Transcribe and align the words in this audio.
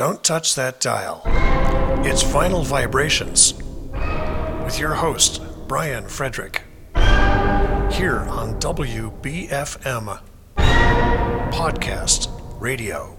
Don't 0.00 0.24
touch 0.24 0.54
that 0.54 0.80
dial. 0.80 1.20
It's 2.06 2.24
Vinyl 2.24 2.64
Vibrations 2.64 3.52
with 4.64 4.78
your 4.78 4.94
host, 4.94 5.42
Brian 5.68 6.08
Frederick, 6.08 6.62
here 6.94 8.24
on 8.30 8.58
WBFM 8.60 10.18
Podcast 10.56 12.30
Radio. 12.58 13.14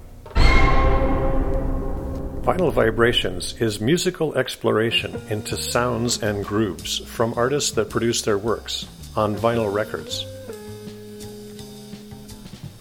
Final 2.44 2.72
Vibrations 2.72 3.62
is 3.62 3.80
musical 3.80 4.34
exploration 4.34 5.22
into 5.30 5.56
sounds 5.58 6.24
and 6.24 6.44
grooves 6.44 6.98
from 6.98 7.36
artists 7.38 7.74
that 7.74 7.92
produce 7.92 8.24
their 8.24 8.40
works 8.40 8.88
on 9.16 9.36
vinyl 9.36 9.72
records. 9.72 10.26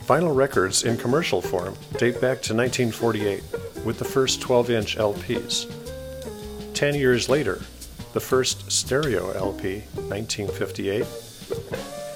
Vinyl 0.07 0.35
records 0.35 0.85
in 0.85 0.97
commercial 0.97 1.43
form 1.43 1.75
date 1.99 2.15
back 2.15 2.41
to 2.41 2.55
1948 2.55 3.43
with 3.85 3.99
the 3.99 4.05
first 4.05 4.41
12 4.41 4.71
inch 4.71 4.97
LPs. 4.97 5.71
Ten 6.75 6.95
years 6.95 7.29
later, 7.29 7.61
the 8.13 8.21
first 8.21 8.71
stereo 8.71 9.31
LP, 9.33 9.81
1958, 10.09 11.07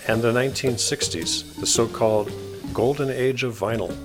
and 0.09 0.23
the 0.23 0.33
1960s, 0.33 1.61
the 1.61 1.67
so 1.67 1.87
called 1.87 2.33
Golden 2.73 3.11
Age 3.11 3.43
of 3.43 3.59
Vinyl. 3.59 3.97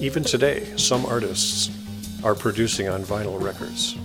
Even 0.00 0.22
today, 0.22 0.64
some 0.76 1.04
artists 1.06 1.70
are 2.22 2.34
producing 2.34 2.88
on 2.88 3.02
vinyl 3.02 3.40
records. 3.40 3.96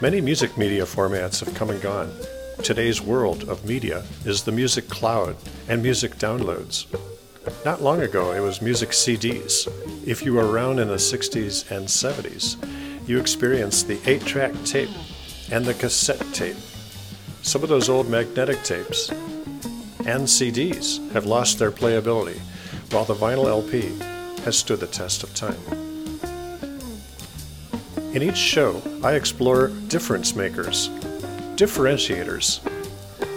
Many 0.00 0.20
music 0.20 0.56
media 0.58 0.84
formats 0.84 1.44
have 1.44 1.54
come 1.54 1.70
and 1.70 1.80
gone. 1.80 2.12
Today's 2.64 3.02
world 3.02 3.46
of 3.50 3.66
media 3.66 4.04
is 4.24 4.42
the 4.42 4.50
music 4.50 4.88
cloud 4.88 5.36
and 5.68 5.82
music 5.82 6.14
downloads. 6.14 6.86
Not 7.62 7.82
long 7.82 8.00
ago, 8.00 8.32
it 8.32 8.40
was 8.40 8.62
music 8.62 8.88
CDs. 8.88 9.68
If 10.06 10.24
you 10.24 10.32
were 10.32 10.50
around 10.50 10.78
in 10.78 10.88
the 10.88 10.94
60s 10.94 11.70
and 11.70 11.86
70s, 11.86 12.56
you 13.06 13.20
experienced 13.20 13.86
the 13.86 14.00
8 14.06 14.22
track 14.22 14.54
tape 14.64 14.88
and 15.52 15.66
the 15.66 15.74
cassette 15.74 16.24
tape. 16.32 16.56
Some 17.42 17.62
of 17.62 17.68
those 17.68 17.90
old 17.90 18.08
magnetic 18.08 18.62
tapes 18.62 19.10
and 19.10 20.26
CDs 20.26 21.12
have 21.12 21.26
lost 21.26 21.58
their 21.58 21.70
playability, 21.70 22.38
while 22.92 23.04
the 23.04 23.14
vinyl 23.14 23.46
LP 23.46 23.90
has 24.44 24.56
stood 24.56 24.80
the 24.80 24.86
test 24.86 25.22
of 25.22 25.34
time. 25.34 25.60
In 28.14 28.22
each 28.22 28.38
show, 28.38 28.80
I 29.02 29.16
explore 29.16 29.68
difference 29.88 30.34
makers, 30.34 30.88
differentiators, 31.56 32.58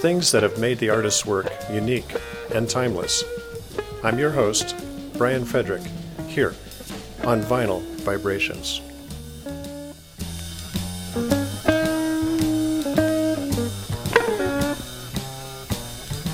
things 0.01 0.31
that 0.31 0.41
have 0.41 0.57
made 0.57 0.79
the 0.79 0.89
artist's 0.89 1.25
work 1.25 1.51
unique 1.71 2.15
and 2.53 2.67
timeless. 2.67 3.23
I'm 4.03 4.17
your 4.17 4.31
host, 4.31 4.75
Brian 5.17 5.45
Frederick, 5.45 5.83
here 6.27 6.55
on 7.23 7.41
Vinyl 7.43 7.81
Vibrations. 8.01 8.81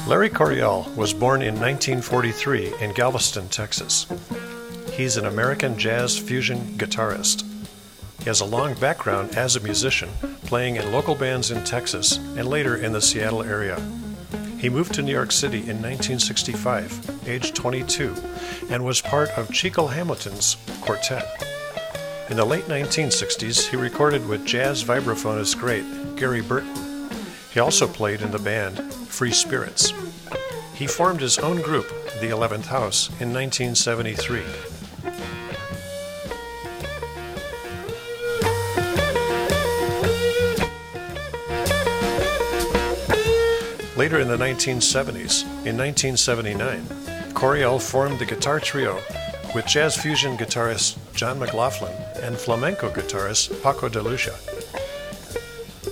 Larry 0.08 0.30
Coryell 0.30 0.89
was 0.95 1.14
born 1.14 1.42
in 1.42 1.56
1943 1.56 2.76
in 2.80 2.94
Galveston, 2.94 3.50
Texas. 3.50 4.06
He's 4.92 5.17
an 5.17 5.26
American 5.26 5.78
jazz 5.78 6.17
fusion 6.17 6.78
guitarist. 6.78 7.44
He 8.20 8.26
has 8.26 8.39
a 8.39 8.45
long 8.45 8.73
background 8.76 9.36
as 9.36 9.56
a 9.56 9.59
musician, 9.59 10.09
playing 10.54 10.76
in 10.76 10.92
local 10.92 11.16
bands 11.16 11.50
in 11.50 11.64
Texas 11.64 12.18
and 12.38 12.48
later 12.48 12.76
in 12.76 12.94
the 12.94 13.02
Seattle 13.02 13.42
area. 13.42 13.76
He 14.60 14.70
moved 14.70 14.94
to 14.94 15.02
New 15.02 15.12
York 15.12 15.32
City 15.32 15.58
in 15.58 15.82
1965, 15.82 17.28
age 17.28 17.54
22, 17.54 18.14
and 18.70 18.86
was 18.86 19.02
part 19.02 19.30
of 19.30 19.52
Chico 19.52 19.88
Hamilton's 19.88 20.58
quartet. 20.82 21.26
In 22.30 22.38
the 22.38 22.45
late 22.45 22.66
1960s, 22.66 23.67
he 23.67 23.77
recorded 23.77 24.27
with 24.27 24.45
jazz 24.45 24.83
vibraphonist 24.83 25.58
great 25.58 26.16
Gary 26.17 26.42
Burton. 26.42 27.10
He 27.52 27.60
also 27.60 27.88
played 27.88 28.22
in 28.22 28.30
the 28.30 28.38
band 28.38 28.77
Free 28.94 29.32
Spirits. 29.32 29.92
He 30.76 30.86
formed 30.86 31.22
his 31.22 31.39
own 31.39 31.64
group, 31.64 31.89
the 32.22 32.30
11th 32.30 32.67
House, 32.67 33.08
in 33.20 33.33
1973. 33.33 34.73
Later 43.95 44.20
in 44.20 44.27
the 44.27 44.37
1970s, 44.37 45.43
in 45.67 45.77
1979, 45.77 46.87
Coryell 47.36 47.77
formed 47.80 48.17
the 48.17 48.26
guitar 48.26 48.59
trio 48.59 48.99
with 49.54 49.67
jazz 49.67 49.95
fusion 49.95 50.36
guitarist 50.36 50.98
John 51.14 51.37
McLaughlin 51.37 51.93
and 52.23 52.36
flamenco 52.36 52.89
guitarist 52.89 53.61
Paco 53.61 53.89
de 53.89 54.02
Lucia. 54.02 54.36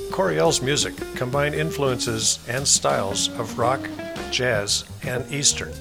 Coryell's 0.09 0.63
music 0.63 0.97
combined 1.15 1.53
influences 1.53 2.39
and 2.47 2.67
styles 2.67 3.29
of 3.37 3.59
rock, 3.59 3.87
jazz, 4.31 4.83
and 5.03 5.31
Eastern. 5.31 5.71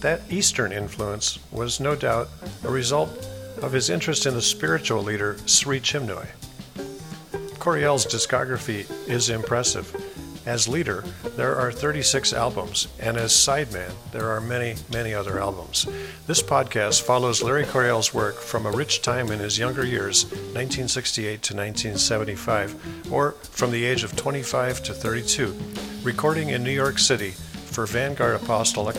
That 0.00 0.20
Eastern 0.28 0.72
influence 0.72 1.38
was 1.50 1.80
no 1.80 1.96
doubt 1.96 2.28
a 2.64 2.70
result 2.70 3.08
of 3.62 3.72
his 3.72 3.88
interest 3.88 4.26
in 4.26 4.34
the 4.34 4.42
spiritual 4.42 5.02
leader 5.02 5.38
Sri 5.46 5.80
Chinmoy. 5.80 6.26
Coryell's 7.58 8.04
discography 8.04 8.86
is 9.08 9.30
impressive 9.30 9.90
as 10.48 10.66
leader, 10.66 11.04
there 11.36 11.54
are 11.56 11.70
36 11.70 12.32
albums, 12.32 12.88
and 12.98 13.18
as 13.18 13.32
sideman, 13.32 13.92
there 14.12 14.30
are 14.30 14.40
many, 14.40 14.76
many 14.90 15.12
other 15.12 15.38
albums. 15.38 15.86
This 16.26 16.42
podcast 16.42 17.02
follows 17.02 17.42
Larry 17.42 17.66
Coryell's 17.66 18.14
work 18.14 18.36
from 18.36 18.64
a 18.64 18.70
rich 18.70 19.02
time 19.02 19.30
in 19.30 19.40
his 19.40 19.58
younger 19.58 19.84
years, 19.84 20.24
1968 20.24 21.42
to 21.42 21.54
1975, 21.54 23.12
or 23.12 23.32
from 23.42 23.70
the 23.70 23.84
age 23.84 24.04
of 24.04 24.16
25 24.16 24.82
to 24.84 24.94
32, 24.94 25.54
recording 26.02 26.48
in 26.48 26.64
New 26.64 26.70
York 26.72 26.98
City 26.98 27.32
for 27.32 27.84
Vanguard 27.84 28.40
Apostolic, 28.40 28.96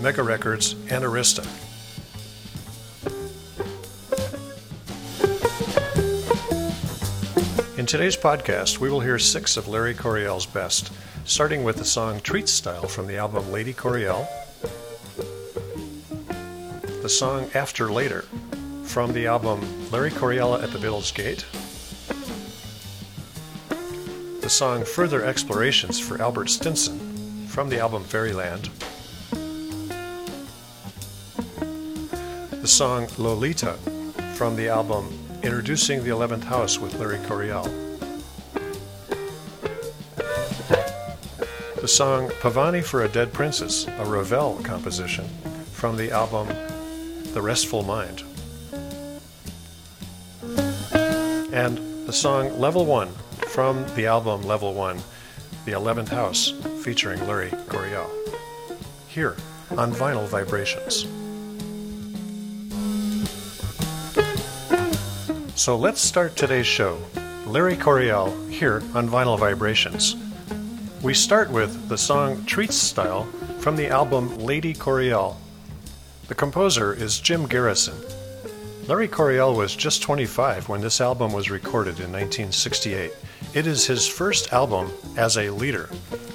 Mega 0.00 0.22
Records, 0.22 0.74
and 0.88 1.02
Arista. 1.02 1.44
Today's 7.92 8.16
podcast, 8.16 8.78
we 8.78 8.88
will 8.88 9.00
hear 9.00 9.18
six 9.18 9.58
of 9.58 9.68
Larry 9.68 9.92
Coryell's 9.92 10.46
best, 10.46 10.90
starting 11.26 11.62
with 11.62 11.76
the 11.76 11.84
song 11.84 12.20
Treat 12.20 12.48
Style 12.48 12.88
from 12.88 13.06
the 13.06 13.18
album 13.18 13.52
Lady 13.52 13.74
Coryell, 13.74 14.26
the 17.02 17.08
song 17.10 17.50
After 17.52 17.92
Later 17.92 18.22
from 18.84 19.12
the 19.12 19.26
album 19.26 19.60
Larry 19.90 20.10
Coryell 20.10 20.54
at 20.54 20.72
the 20.72 20.78
Village 20.78 21.12
Gate, 21.12 21.44
the 24.40 24.48
song 24.48 24.86
Further 24.86 25.22
Explorations 25.22 26.00
for 26.00 26.18
Albert 26.18 26.48
Stinson 26.48 27.46
from 27.46 27.68
the 27.68 27.78
album 27.78 28.04
Fairyland, 28.04 28.70
the 32.52 32.66
song 32.66 33.06
Lolita 33.18 33.74
from 34.34 34.56
the 34.56 34.70
album 34.70 35.21
Introducing 35.42 36.04
the 36.04 36.10
11th 36.10 36.44
House 36.44 36.78
with 36.78 36.94
Larry 37.00 37.18
Coryell. 37.26 37.64
The 41.80 41.88
song 41.88 42.28
Pavani 42.40 42.84
for 42.84 43.02
a 43.02 43.08
Dead 43.08 43.32
Princess, 43.32 43.88
a 43.88 44.04
Ravel 44.04 44.60
composition 44.62 45.24
from 45.72 45.96
the 45.96 46.12
album 46.12 46.46
The 47.32 47.42
Restful 47.42 47.82
Mind. 47.82 48.22
And 51.52 52.06
the 52.06 52.12
song 52.12 52.56
Level 52.60 52.86
1 52.86 53.08
from 53.48 53.84
the 53.96 54.06
album 54.06 54.42
Level 54.42 54.74
1, 54.74 54.98
The 55.64 55.72
11th 55.72 56.10
House, 56.10 56.52
featuring 56.84 57.26
Larry 57.26 57.50
Coryell. 57.68 58.08
Here 59.08 59.36
on 59.72 59.92
Vinyl 59.92 60.28
Vibrations. 60.28 61.04
So 65.62 65.76
let's 65.76 66.00
start 66.00 66.34
today's 66.34 66.66
show. 66.66 66.98
Larry 67.46 67.76
Coryell 67.76 68.36
here 68.50 68.82
on 68.96 69.08
Vinyl 69.08 69.38
Vibrations. 69.38 70.16
We 71.04 71.14
start 71.14 71.52
with 71.52 71.88
the 71.88 71.96
song 71.96 72.44
Treats 72.46 72.74
Style 72.74 73.26
from 73.60 73.76
the 73.76 73.86
album 73.86 74.38
Lady 74.38 74.74
Coryell. 74.74 75.36
The 76.26 76.34
composer 76.34 76.92
is 76.92 77.20
Jim 77.20 77.46
Garrison. 77.46 77.94
Larry 78.88 79.06
Coryell 79.06 79.54
was 79.54 79.76
just 79.76 80.02
25 80.02 80.68
when 80.68 80.80
this 80.80 81.00
album 81.00 81.32
was 81.32 81.48
recorded 81.48 82.00
in 82.00 82.10
1968. 82.10 83.12
It 83.54 83.64
is 83.68 83.86
his 83.86 84.08
first 84.08 84.52
album 84.52 84.90
as 85.16 85.38
a 85.38 85.50
leader. 85.50 85.88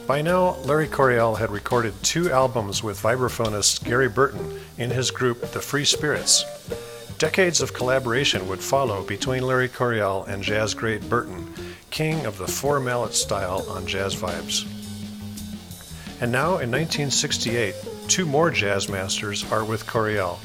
By 0.08 0.22
now, 0.22 0.56
Larry 0.64 0.88
Coryell 0.88 1.36
had 1.36 1.52
recorded 1.52 2.02
two 2.02 2.32
albums 2.32 2.82
with 2.82 3.02
vibraphonist 3.02 3.84
Gary 3.84 4.08
Burton 4.08 4.58
in 4.78 4.90
his 4.90 5.12
group 5.12 5.52
The 5.52 5.60
Free 5.60 5.84
Spirits. 5.84 6.46
Decades 7.18 7.62
of 7.62 7.74
collaboration 7.74 8.48
would 8.48 8.60
follow 8.60 9.02
between 9.02 9.42
Larry 9.42 9.70
Coryell 9.70 10.26
and 10.26 10.44
jazz 10.44 10.76
great 10.76 11.10
Burton, 11.10 11.52
king 11.90 12.28
of 12.28 12.38
the 12.38 12.48
four 12.48 12.80
mallet 12.80 13.16
style 13.16 13.66
on 13.70 13.88
Jazz 13.88 14.16
Vibes. 14.16 14.68
And 16.22 16.32
now 16.32 16.60
in 16.60 16.70
1968, 16.70 17.74
two 18.08 18.28
more 18.28 18.52
jazz 18.52 18.88
masters 18.88 19.52
are 19.52 19.66
with 19.66 19.88
Coryell 19.88 20.40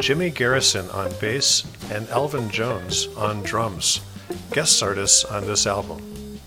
Jimmy 0.00 0.28
Garrison 0.28 0.88
on 0.90 1.10
bass 1.18 1.64
and 1.90 2.06
Elvin 2.10 2.50
Jones 2.50 3.08
on 3.16 3.42
drums, 3.42 4.00
guest 4.50 4.82
artists 4.82 5.24
on 5.24 5.46
this 5.46 5.66
album. 5.66 6.38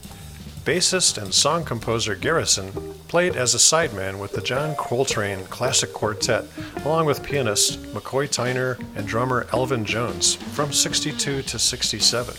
Bassist 0.63 1.21
and 1.21 1.33
song 1.33 1.65
composer 1.65 2.13
Garrison 2.13 2.94
played 3.07 3.35
as 3.35 3.53
a 3.53 3.57
sideman 3.57 4.19
with 4.19 4.33
the 4.33 4.41
John 4.41 4.75
Coltrane 4.75 5.45
Classic 5.45 5.91
Quartet, 5.93 6.45
along 6.83 7.05
with 7.05 7.23
pianist 7.23 7.81
McCoy 7.93 8.27
Tyner 8.27 8.79
and 8.95 9.07
drummer 9.07 9.47
Elvin 9.53 9.85
Jones 9.85 10.35
from 10.35 10.71
62 10.71 11.41
to 11.41 11.59
67. 11.59 12.35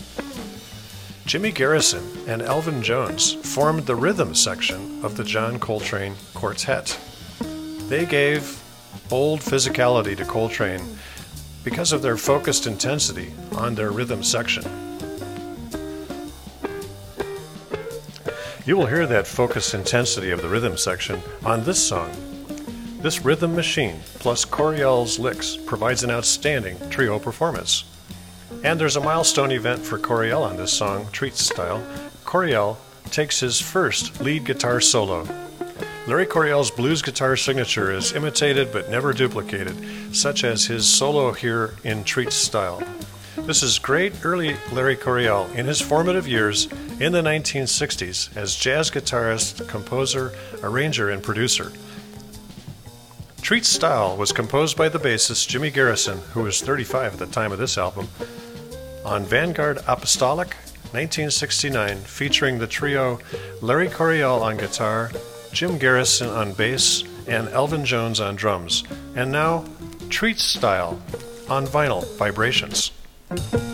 Jimmy 1.25 1.51
Garrison 1.51 2.03
and 2.27 2.41
Elvin 2.41 2.81
Jones 2.81 3.33
formed 3.33 3.85
the 3.85 3.95
rhythm 3.95 4.33
section 4.33 5.03
of 5.03 5.17
the 5.17 5.23
John 5.23 5.59
Coltrane 5.59 6.15
Quartet. 6.33 6.97
They 7.89 8.05
gave 8.05 8.61
bold 9.09 9.41
physicality 9.41 10.15
to 10.15 10.25
Coltrane 10.25 10.97
because 11.63 11.91
of 11.91 12.01
their 12.01 12.17
focused 12.17 12.65
intensity 12.65 13.33
on 13.57 13.75
their 13.75 13.91
rhythm 13.91 14.23
section. 14.23 14.86
You 18.67 18.75
will 18.75 18.85
hear 18.85 19.07
that 19.07 19.25
focus 19.25 19.73
intensity 19.73 20.29
of 20.31 20.41
the 20.41 20.49
rhythm 20.49 20.75
section 20.75 21.21
on 21.45 21.63
this 21.63 21.81
song. 21.81 22.11
This 22.99 23.23
rhythm 23.23 23.55
machine 23.55 24.01
plus 24.15 24.43
Coryell's 24.43 25.17
licks 25.17 25.55
provides 25.55 26.03
an 26.03 26.11
outstanding 26.11 26.77
trio 26.89 27.17
performance. 27.17 27.85
And 28.65 28.77
there's 28.77 28.97
a 28.97 29.01
milestone 29.01 29.51
event 29.51 29.79
for 29.79 29.97
Coryell 29.97 30.43
on 30.43 30.57
this 30.57 30.73
song, 30.73 31.07
Treat 31.13 31.35
Style. 31.35 31.81
Coryell 32.25 32.77
takes 33.05 33.39
his 33.39 33.57
first 33.57 34.19
lead 34.19 34.43
guitar 34.43 34.81
solo. 34.81 35.25
Larry 36.05 36.25
Coryell's 36.25 36.69
blues 36.69 37.01
guitar 37.01 37.37
signature 37.37 37.93
is 37.93 38.11
imitated 38.11 38.73
but 38.73 38.89
never 38.89 39.13
duplicated, 39.13 40.13
such 40.13 40.43
as 40.43 40.65
his 40.65 40.85
solo 40.85 41.31
here 41.31 41.75
in 41.85 42.03
Treat 42.03 42.33
Style. 42.33 42.83
This 43.45 43.63
is 43.63 43.79
great 43.79 44.25
early 44.25 44.57
Larry 44.71 44.95
Coryell 44.95 45.45
in 45.55 45.67
his 45.67 45.79
formative 45.79 46.27
years 46.27 46.65
in 46.99 47.13
the 47.13 47.21
1960s 47.21 48.35
as 48.35 48.55
jazz 48.55 48.89
guitarist, 48.89 49.67
composer, 49.69 50.33
arranger, 50.63 51.09
and 51.09 51.23
producer. 51.23 51.71
Treat 53.41 53.63
Style 53.63 54.17
was 54.17 54.31
composed 54.31 54.75
by 54.75 54.89
the 54.89 54.99
bassist 54.99 55.47
Jimmy 55.47 55.69
Garrison, 55.69 56.17
who 56.33 56.43
was 56.43 56.61
35 56.61 57.13
at 57.13 57.19
the 57.19 57.27
time 57.27 57.51
of 57.51 57.59
this 57.59 57.77
album, 57.77 58.09
on 59.05 59.23
Vanguard 59.23 59.77
Apostolic 59.87 60.49
1969, 60.91 61.97
featuring 61.99 62.57
the 62.57 62.67
trio 62.67 63.19
Larry 63.61 63.87
Coryell 63.87 64.41
on 64.41 64.57
guitar, 64.57 65.11
Jim 65.53 65.77
Garrison 65.77 66.27
on 66.27 66.53
bass, 66.53 67.03
and 67.27 67.47
Elvin 67.49 67.85
Jones 67.85 68.19
on 68.19 68.35
drums. 68.35 68.83
And 69.15 69.31
now, 69.31 69.63
Treat 70.09 70.39
Style 70.39 70.99
on 71.47 71.67
vinyl 71.67 72.05
vibrations. 72.17 72.91
Don't 73.29 73.66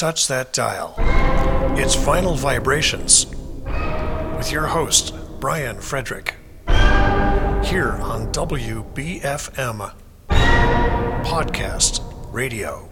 touch 0.00 0.28
that 0.28 0.50
dial. 0.54 0.94
It's 1.76 1.94
Vinyl 1.94 2.34
Vibrations 2.34 3.26
with 4.34 4.50
your 4.50 4.66
host, 4.66 5.14
Brian 5.40 5.78
Frederick, 5.78 6.36
here 6.66 7.98
on 8.00 8.32
WBFM 8.32 9.92
Podcast 10.30 12.02
Radio. 12.32 12.89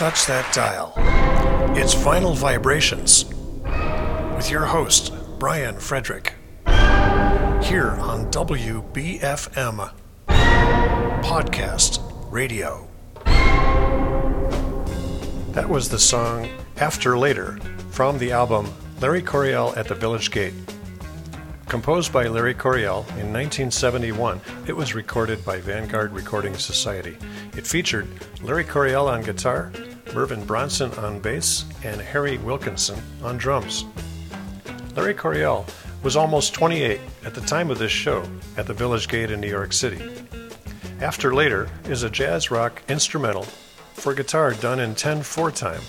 Touch 0.00 0.24
that 0.24 0.50
dial. 0.54 0.94
It's 1.76 1.94
Vinyl 1.94 2.34
Vibrations 2.34 3.26
with 4.34 4.50
your 4.50 4.64
host, 4.64 5.12
Brian 5.38 5.78
Frederick, 5.78 6.32
here 6.64 7.98
on 8.00 8.30
WBFM 8.30 9.92
Podcast 10.26 12.00
Radio. 12.32 12.88
That 15.52 15.68
was 15.68 15.90
the 15.90 15.98
song 15.98 16.48
After 16.78 17.18
Later 17.18 17.58
from 17.90 18.16
the 18.16 18.32
album 18.32 18.72
Larry 19.02 19.20
Coryell 19.20 19.76
at 19.76 19.86
the 19.86 19.94
Village 19.94 20.30
Gate. 20.30 20.54
Composed 21.68 22.10
by 22.10 22.26
Larry 22.26 22.54
Coryell 22.54 23.00
in 23.10 23.32
1971, 23.34 24.40
it 24.66 24.72
was 24.74 24.94
recorded 24.94 25.44
by 25.44 25.60
Vanguard 25.60 26.12
Recording 26.12 26.54
Society. 26.54 27.18
It 27.54 27.66
featured 27.66 28.08
Larry 28.42 28.64
Coryell 28.64 29.06
on 29.06 29.22
guitar, 29.22 29.70
Mervyn 30.14 30.44
Bronson 30.44 30.90
on 30.92 31.20
bass, 31.20 31.64
and 31.84 32.00
Harry 32.00 32.38
Wilkinson 32.38 33.00
on 33.22 33.38
drums. 33.38 33.84
Larry 34.96 35.14
Coryell 35.14 35.66
was 36.02 36.16
almost 36.16 36.54
28 36.54 37.00
at 37.24 37.34
the 37.34 37.40
time 37.42 37.70
of 37.70 37.78
this 37.78 37.92
show 37.92 38.24
at 38.56 38.66
the 38.66 38.74
Village 38.74 39.08
Gate 39.08 39.30
in 39.30 39.40
New 39.40 39.48
York 39.48 39.72
City. 39.72 40.02
After 41.00 41.34
Later 41.34 41.68
is 41.84 42.02
a 42.02 42.10
jazz 42.10 42.50
rock 42.50 42.82
instrumental 42.88 43.44
for 43.94 44.14
guitar 44.14 44.52
done 44.54 44.80
in 44.80 44.94
10 44.94 45.22
4 45.22 45.50
time. 45.50 45.82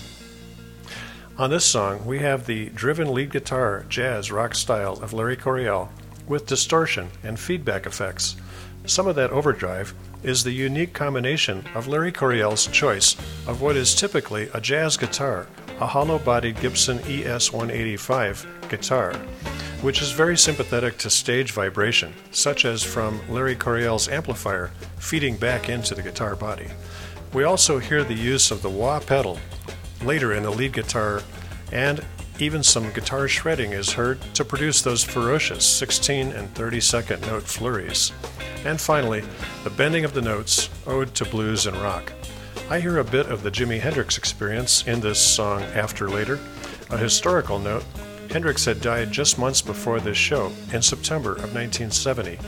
On 1.38 1.50
this 1.50 1.64
song, 1.64 2.04
we 2.04 2.18
have 2.18 2.46
the 2.46 2.68
driven 2.70 3.12
lead 3.12 3.30
guitar 3.30 3.84
jazz 3.88 4.30
rock 4.30 4.54
style 4.54 4.94
of 5.02 5.12
Larry 5.12 5.36
Coryell 5.36 5.90
with 6.26 6.46
distortion 6.46 7.10
and 7.22 7.38
feedback 7.38 7.86
effects. 7.86 8.36
Some 8.86 9.06
of 9.06 9.16
that 9.16 9.30
overdrive 9.30 9.94
is 10.22 10.44
the 10.44 10.52
unique 10.52 10.92
combination 10.92 11.64
of 11.74 11.88
Larry 11.88 12.12
Coryell's 12.12 12.66
choice 12.68 13.16
of 13.46 13.60
what 13.60 13.76
is 13.76 13.94
typically 13.94 14.48
a 14.54 14.60
jazz 14.60 14.96
guitar, 14.96 15.46
a 15.80 15.86
hollow 15.86 16.18
bodied 16.18 16.60
Gibson 16.60 16.98
ES 17.06 17.52
185 17.52 18.46
guitar, 18.68 19.14
which 19.82 20.00
is 20.00 20.12
very 20.12 20.36
sympathetic 20.36 20.96
to 20.98 21.10
stage 21.10 21.52
vibration, 21.52 22.14
such 22.30 22.64
as 22.64 22.82
from 22.82 23.20
Larry 23.28 23.56
Coryell's 23.56 24.08
amplifier 24.08 24.70
feeding 24.98 25.36
back 25.36 25.68
into 25.68 25.94
the 25.94 26.02
guitar 26.02 26.36
body. 26.36 26.68
We 27.32 27.44
also 27.44 27.78
hear 27.78 28.04
the 28.04 28.14
use 28.14 28.50
of 28.50 28.62
the 28.62 28.70
wah 28.70 29.00
pedal 29.00 29.38
later 30.04 30.32
in 30.32 30.42
the 30.42 30.50
lead 30.50 30.72
guitar, 30.72 31.22
and 31.72 32.04
even 32.38 32.62
some 32.62 32.92
guitar 32.92 33.28
shredding 33.28 33.72
is 33.72 33.92
heard 33.92 34.20
to 34.34 34.44
produce 34.44 34.82
those 34.82 35.04
ferocious 35.04 35.64
16 35.64 36.32
and 36.32 36.54
30 36.54 36.80
second 36.80 37.20
note 37.22 37.42
flurries. 37.42 38.12
And 38.64 38.80
finally, 38.80 39.22
the 39.64 39.70
bending 39.70 40.04
of 40.04 40.14
the 40.14 40.22
notes, 40.22 40.70
ode 40.86 41.14
to 41.16 41.24
blues 41.24 41.66
and 41.66 41.76
rock. 41.76 42.12
I 42.70 42.80
hear 42.80 42.98
a 42.98 43.04
bit 43.04 43.26
of 43.26 43.42
the 43.42 43.50
Jimi 43.50 43.80
Hendrix 43.80 44.16
experience 44.16 44.86
in 44.86 45.00
this 45.00 45.20
song 45.20 45.62
After 45.74 46.08
Later. 46.08 46.38
A 46.90 46.96
historical 46.96 47.58
note 47.58 47.84
Hendrix 48.30 48.64
had 48.64 48.80
died 48.80 49.12
just 49.12 49.38
months 49.38 49.60
before 49.60 50.00
this 50.00 50.16
show, 50.16 50.50
in 50.72 50.80
September 50.80 51.32
of 51.32 51.54
1970. 51.54 52.38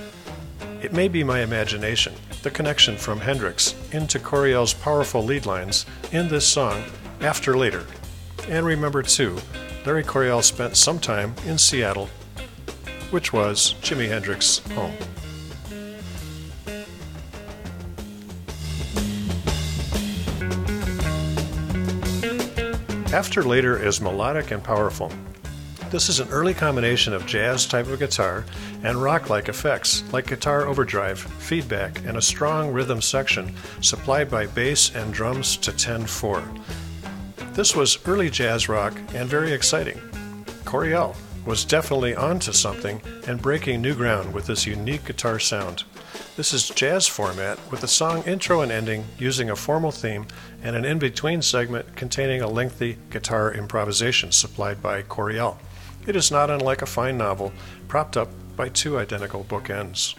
It 0.83 0.95
may 0.95 1.09
be 1.09 1.23
my 1.23 1.41
imagination, 1.41 2.15
the 2.43 2.51
connection 2.51 2.97
from 2.97 3.21
Hendrix 3.21 3.75
into 3.93 4.19
Coryell's 4.19 4.73
powerful 4.73 5.23
lead 5.23 5.45
lines 5.45 5.85
in 6.11 6.29
this 6.29 6.47
song 6.47 6.85
after 7.21 7.57
later. 7.57 7.85
And 8.49 8.65
remember, 8.65 9.03
too, 9.03 9.39
Larry 9.85 10.03
Coryell 10.03 10.41
spent 10.41 10.79
some 10.79 10.99
time 10.99 11.35
in 11.47 11.59
Seattle, 11.59 12.09
which 13.11 13.35
was 13.35 13.75
Jimi 13.83 14.09
Hendrix's 14.09 14.59
home. 14.73 14.95
After 23.13 23.43
Later 23.43 23.77
is 23.81 24.01
melodic 24.01 24.51
and 24.51 24.65
powerful. 24.65 25.13
This 25.91 26.09
is 26.09 26.19
an 26.19 26.29
early 26.31 26.55
combination 26.55 27.13
of 27.13 27.27
jazz 27.27 27.67
type 27.67 27.87
of 27.87 27.99
guitar 27.99 28.47
and 28.83 29.01
rock 29.01 29.29
like 29.29 29.51
effects, 29.51 30.03
like 30.13 30.27
guitar 30.27 30.67
overdrive, 30.67 31.21
feedback, 31.21 32.05
and 32.07 32.17
a 32.17 32.23
strong 32.23 32.73
rhythm 32.73 33.03
section 33.03 33.55
supplied 33.83 34.31
by 34.31 34.47
bass 34.47 34.93
and 34.95 35.13
drums 35.13 35.59
to 35.59 35.73
10 35.73 36.07
4. 36.07 36.43
This 37.55 37.77
was 37.77 37.99
early 38.05 38.31
jazz 38.31 38.69
rock 38.69 38.99
and 39.15 39.29
very 39.29 39.53
exciting. 39.53 40.01
Coryell 40.65 41.15
was 41.47 41.65
definitely 41.65 42.13
onto 42.13 42.51
something 42.51 43.01
and 43.29 43.41
breaking 43.41 43.81
new 43.81 43.95
ground 43.95 44.35
with 44.35 44.47
this 44.47 44.67
unique 44.67 45.05
guitar 45.05 45.39
sound. 45.39 45.85
This 46.37 46.53
is 46.53 46.69
jazz 46.69 47.07
format 47.07 47.61
with 47.71 47.85
a 47.85 47.89
song 47.89 48.25
intro 48.25 48.63
and 48.63 48.73
ending 48.73 49.05
using 49.19 49.51
a 49.51 49.57
formal 49.57 49.93
theme 49.93 50.27
and 50.65 50.75
an 50.75 50.85
in 50.85 50.99
between 50.99 51.43
segment 51.43 51.95
containing 51.95 52.43
a 52.43 52.49
lengthy 52.49 52.99
guitar 53.11 53.55
improvisation 53.55 54.33
supplied 54.33 54.83
by 54.83 55.03
Coryell. 55.03 55.57
It 56.09 56.17
is 56.17 56.33
not 56.33 56.51
unlike 56.51 56.83
a 56.83 56.87
fine 56.87 57.17
novel 57.17 57.53
propped 57.87 58.17
up 58.17 58.31
by 58.57 58.69
two 58.69 58.99
identical 58.99 59.45
bookends. 59.45 60.17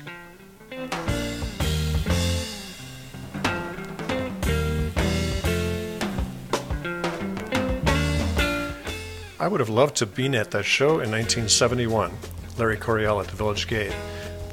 I 9.37 9.49
would 9.49 9.59
have 9.59 9.67
loved 9.67 9.97
to 9.97 10.05
been 10.05 10.33
at 10.33 10.51
that 10.51 10.63
show 10.63 11.01
in 11.01 11.11
1971, 11.11 12.13
Larry 12.57 12.77
Coryell 12.77 13.19
at 13.19 13.27
the 13.27 13.35
Village 13.35 13.67
Gate. 13.67 13.91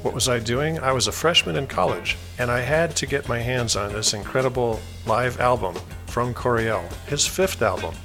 What 0.01 0.13
was 0.13 0.27
I 0.27 0.39
doing? 0.39 0.77
I 0.77 0.91
was 0.91 1.07
a 1.07 1.11
freshman 1.13 1.55
in 1.55 1.67
college, 1.67 2.17
and 2.37 2.51
I 2.51 2.59
had 2.59 2.93
to 2.97 3.05
get 3.05 3.29
my 3.29 3.39
hands 3.39 3.77
on 3.77 3.93
this 3.93 4.13
incredible 4.13 4.81
live 5.05 5.39
album 5.39 5.77
from 6.07 6.33
Coryell, 6.33 6.83
his 7.07 7.25
fifth 7.25 7.61
album. 7.61 7.95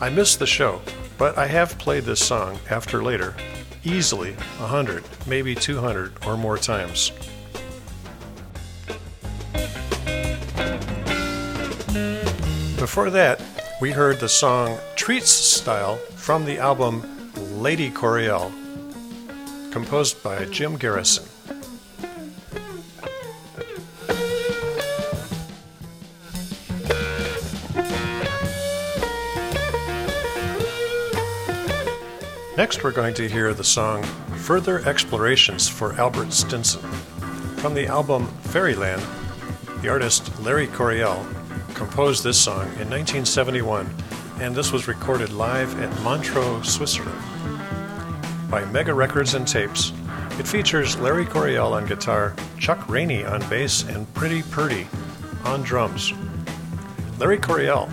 I 0.00 0.08
missed 0.08 0.38
the 0.38 0.46
show, 0.46 0.80
but 1.18 1.36
I 1.36 1.46
have 1.46 1.78
played 1.78 2.04
this 2.04 2.24
song 2.24 2.58
after 2.70 3.02
later, 3.02 3.36
easily 3.84 4.32
100, 4.32 5.04
maybe 5.26 5.54
200 5.54 6.24
or 6.24 6.38
more 6.38 6.56
times. 6.56 7.12
Before 12.78 13.10
that, 13.10 13.42
we 13.82 13.90
heard 13.90 14.20
the 14.20 14.28
song 14.28 14.78
Treats 14.94 15.28
Style 15.28 15.96
from 16.14 16.44
the 16.44 16.56
album 16.56 17.02
Lady 17.60 17.90
Coryell, 17.90 18.52
composed 19.72 20.22
by 20.22 20.44
Jim 20.44 20.76
Garrison. 20.76 21.24
Next, 32.56 32.84
we're 32.84 32.92
going 32.92 33.14
to 33.14 33.28
hear 33.28 33.52
the 33.52 33.64
song 33.64 34.04
Further 34.44 34.78
Explorations 34.86 35.68
for 35.68 35.94
Albert 35.94 36.32
Stinson. 36.32 36.88
From 37.56 37.74
the 37.74 37.88
album 37.88 38.28
Fairyland, 38.42 39.02
the 39.80 39.88
artist 39.88 40.30
Larry 40.38 40.68
Coryell 40.68 41.26
composed 41.74 42.24
this 42.24 42.40
song 42.40 42.64
in 42.80 42.88
1971, 42.88 43.88
and 44.40 44.54
this 44.54 44.72
was 44.72 44.88
recorded 44.88 45.32
live 45.32 45.80
at 45.80 46.02
Montreux, 46.02 46.62
Switzerland. 46.62 47.18
By 48.50 48.64
Mega 48.66 48.92
Records 48.94 49.34
and 49.34 49.46
Tapes, 49.46 49.92
it 50.38 50.46
features 50.46 50.98
Larry 50.98 51.24
Coryell 51.26 51.74
on 51.74 51.86
guitar, 51.86 52.34
Chuck 52.58 52.88
Rainey 52.88 53.24
on 53.24 53.40
bass, 53.48 53.82
and 53.84 54.12
Pretty 54.14 54.42
Purdie 54.42 54.86
on 55.44 55.62
drums. 55.62 56.12
Larry 57.18 57.38
Coryell 57.38 57.90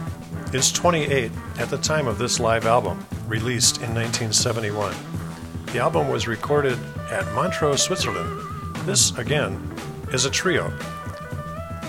is 0.53 0.71
28 0.71 1.31
at 1.59 1.69
the 1.69 1.77
time 1.77 2.07
of 2.07 2.17
this 2.17 2.39
live 2.39 2.65
album, 2.65 3.05
released 3.27 3.77
in 3.77 3.93
1971. 3.93 4.95
The 5.67 5.79
album 5.79 6.09
was 6.09 6.27
recorded 6.27 6.77
at 7.11 7.31
Montreux, 7.33 7.77
Switzerland. 7.77 8.41
This, 8.85 9.17
again, 9.17 9.61
is 10.11 10.25
a 10.25 10.31
trio 10.31 10.73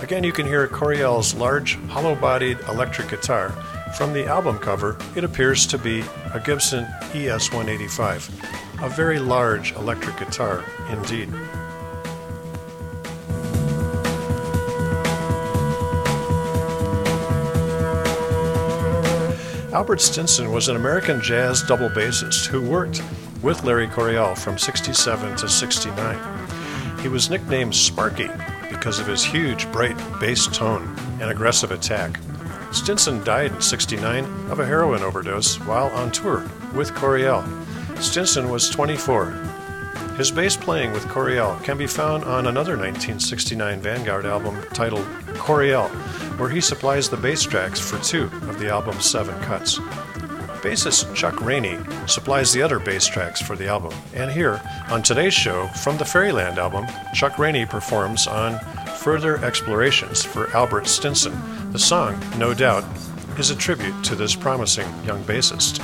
Again, 0.03 0.25
you 0.25 0.33
can 0.33 0.47
hear 0.47 0.67
Coryell's 0.67 1.35
large, 1.35 1.75
hollow 1.89 2.15
bodied 2.15 2.59
electric 2.69 3.11
guitar. 3.11 3.51
From 3.99 4.15
the 4.15 4.27
album 4.27 4.59
cover, 4.59 4.97
it 5.15 5.25
appears 5.25 5.67
to 5.67 5.79
be 5.79 6.03
a 6.33 6.41
Gibson 6.41 6.85
ES 7.13 7.53
185, 7.53 8.81
a 8.83 8.89
very 8.89 9.19
large 9.19 9.73
electric 9.73 10.17
guitar 10.17 10.65
indeed. 10.89 11.29
Albert 19.75 20.01
Stinson 20.01 20.51
was 20.51 20.69
an 20.69 20.77
American 20.77 21.21
jazz 21.21 21.63
double 21.63 21.91
bassist 21.91 22.47
who 22.47 22.63
worked 22.63 23.03
with 23.43 23.65
Larry 23.65 23.87
Coryell 23.87 24.35
from 24.35 24.57
67 24.57 25.37
to 25.37 25.49
69. 25.49 26.99
He 27.01 27.09
was 27.09 27.29
nicknamed 27.29 27.75
Sparky 27.75 28.31
because 28.81 28.99
of 28.99 29.07
his 29.07 29.23
huge, 29.23 29.71
bright 29.73 29.97
bass 30.21 30.47
tone 30.47 30.97
and 31.21 31.31
aggressive 31.31 31.71
attack. 31.71 32.19
Stinson 32.73 33.23
died 33.25 33.53
in 33.53 33.61
69 33.61 34.25
of 34.51 34.59
a 34.59 34.65
heroin 34.65 35.03
overdose 35.03 35.61
while 35.67 35.89
on 35.89 36.11
tour 36.11 36.49
with 36.75 36.95
Coryell. 36.95 37.45
Stinson 38.01 38.49
was 38.49 38.71
24. 38.71 39.33
His 40.17 40.31
bass 40.31 40.57
playing 40.57 40.93
with 40.93 41.07
Coryell 41.09 41.63
can 41.63 41.77
be 41.77 41.87
found 41.87 42.25
on 42.25 42.47
another 42.47 42.73
1969 42.79 43.83
Vanguard 43.83 44.25
album 44.25 44.59
titled 44.73 45.05
Coryell, 45.35 45.89
where 46.39 46.49
he 46.49 46.63
supplies 46.63 47.11
the 47.11 47.19
bass 47.19 47.43
tracks 47.43 47.79
for 47.79 47.99
two 47.99 48.25
of 48.49 48.59
the 48.59 48.71
album's 48.71 49.05
seven 49.05 49.39
cuts. 49.43 49.79
Bassist 50.63 51.15
Chuck 51.15 51.41
Rainey 51.41 51.79
supplies 52.07 52.53
the 52.53 52.63
other 52.63 52.79
bass 52.79 53.07
tracks 53.07 53.41
for 53.41 53.57
the 53.57 53.67
album. 53.67 53.93
And 54.15 54.31
here, 54.31 54.61
on 54.91 55.03
today's 55.03 55.35
show, 55.35 55.67
from 55.69 55.97
the 55.97 56.05
Fairyland 56.05 56.59
album, 56.59 56.87
Chuck 57.15 57.39
Rainey 57.39 57.67
performs 57.67 58.27
on 58.27 58.59
Further 58.99 59.43
Explorations 59.45 60.23
for 60.23 60.51
Albert 60.55 60.87
Stinson. 60.87 61.73
The 61.73 61.79
song, 61.79 62.23
no 62.37 62.53
doubt, 62.53 62.85
is 63.39 63.51
a 63.51 63.57
tribute 63.57 64.05
to 64.05 64.15
this 64.15 64.35
promising 64.35 64.87
young 65.05 65.23
bassist. 65.25 65.83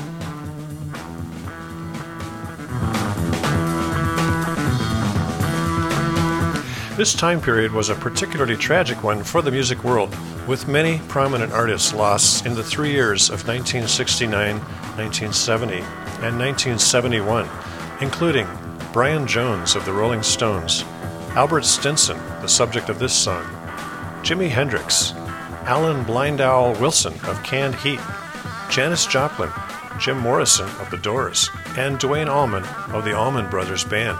This 6.96 7.12
time 7.12 7.42
period 7.42 7.72
was 7.72 7.90
a 7.90 7.94
particularly 7.94 8.56
tragic 8.56 9.04
one 9.04 9.22
for 9.22 9.42
the 9.42 9.50
music 9.50 9.84
world, 9.84 10.16
with 10.48 10.66
many 10.66 10.98
prominent 11.08 11.52
artists 11.52 11.92
lost 11.92 12.46
in 12.46 12.54
the 12.54 12.64
three 12.64 12.90
years 12.90 13.28
of 13.28 13.46
1969, 13.46 14.56
1970, 14.96 15.74
and 16.24 16.38
1971, 16.38 17.46
including 18.00 18.48
Brian 18.94 19.26
Jones 19.26 19.76
of 19.76 19.84
the 19.84 19.92
Rolling 19.92 20.22
Stones, 20.22 20.84
Albert 21.34 21.66
Stinson, 21.66 22.16
the 22.40 22.48
subject 22.48 22.88
of 22.88 22.98
this 22.98 23.12
song, 23.12 23.44
Jimi 24.22 24.48
Hendrix, 24.48 25.12
Alan 25.66 26.02
Blind 26.02 26.40
Owl 26.40 26.72
Wilson 26.80 27.12
of 27.24 27.42
Canned 27.42 27.74
Heat, 27.74 28.00
Janis 28.70 29.04
Joplin, 29.04 29.50
Jim 30.00 30.16
Morrison 30.16 30.70
of 30.80 30.90
The 30.90 30.96
Doors, 30.96 31.50
and 31.76 31.98
Duane 31.98 32.30
Allman 32.30 32.64
of 32.94 33.04
the 33.04 33.14
Allman 33.14 33.50
Brothers 33.50 33.84
Band. 33.84 34.18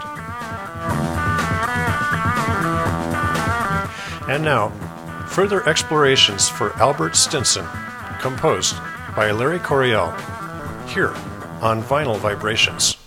And 4.27 4.43
now, 4.43 4.69
further 5.29 5.67
explorations 5.67 6.49
for 6.49 6.73
Albert 6.73 7.15
Stinson, 7.15 7.65
composed 8.19 8.75
by 9.15 9.31
Larry 9.31 9.59
Coryell, 9.59 10.11
here 10.87 11.13
on 11.61 11.81
Vinyl 11.81 12.17
Vibrations. 12.17 12.97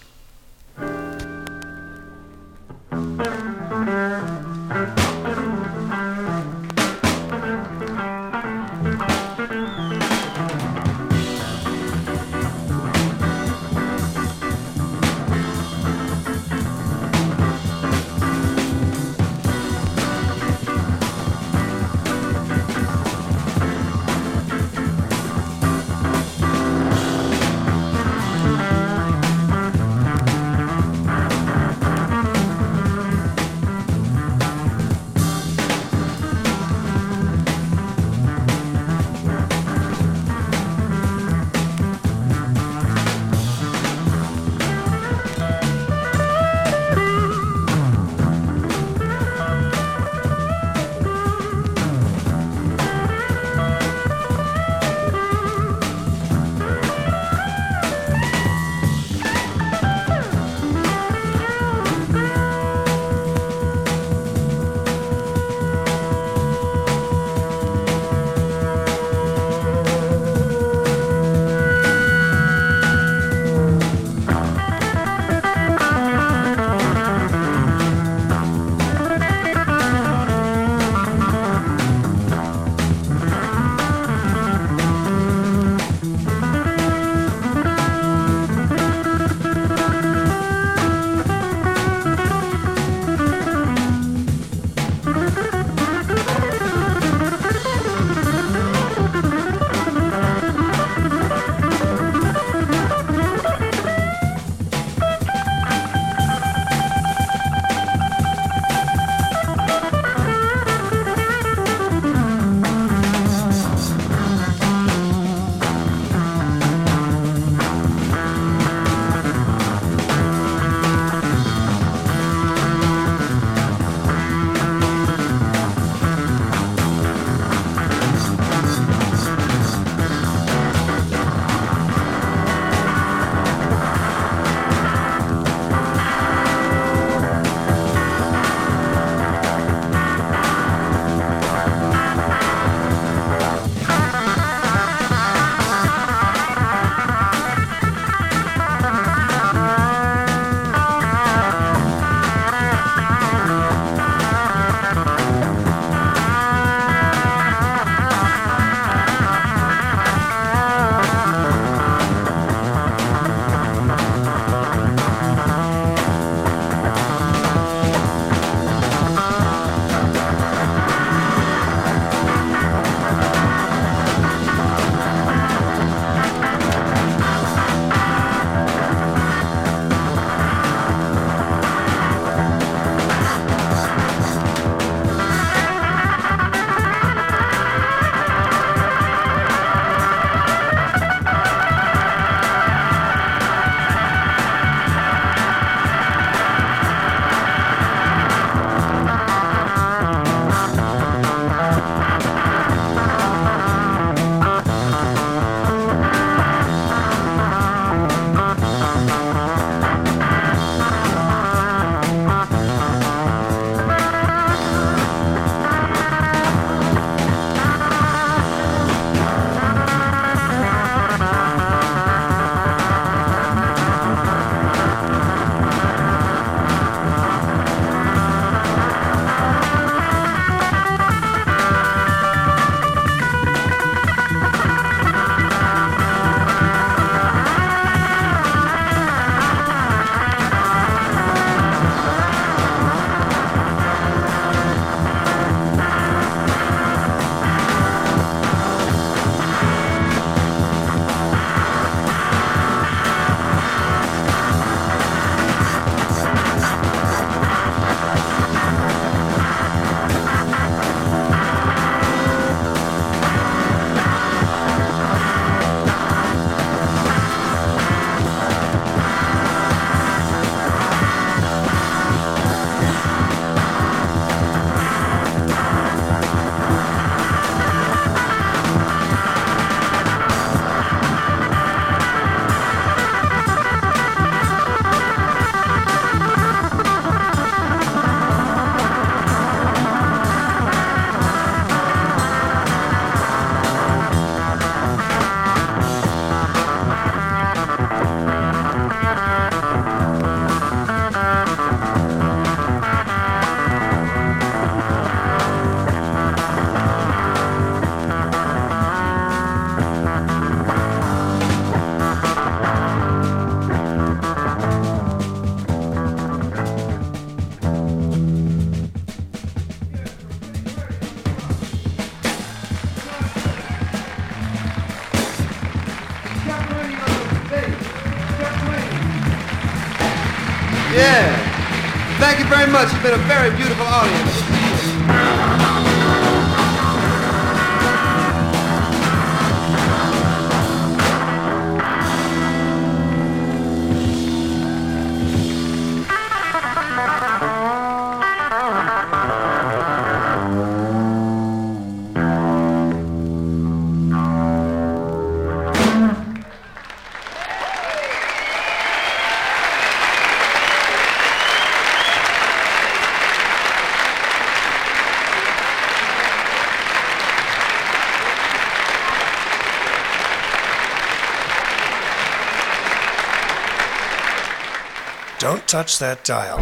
Don't 375.50 375.66
touch 375.66 375.98
that 375.98 376.22
dial. 376.22 376.58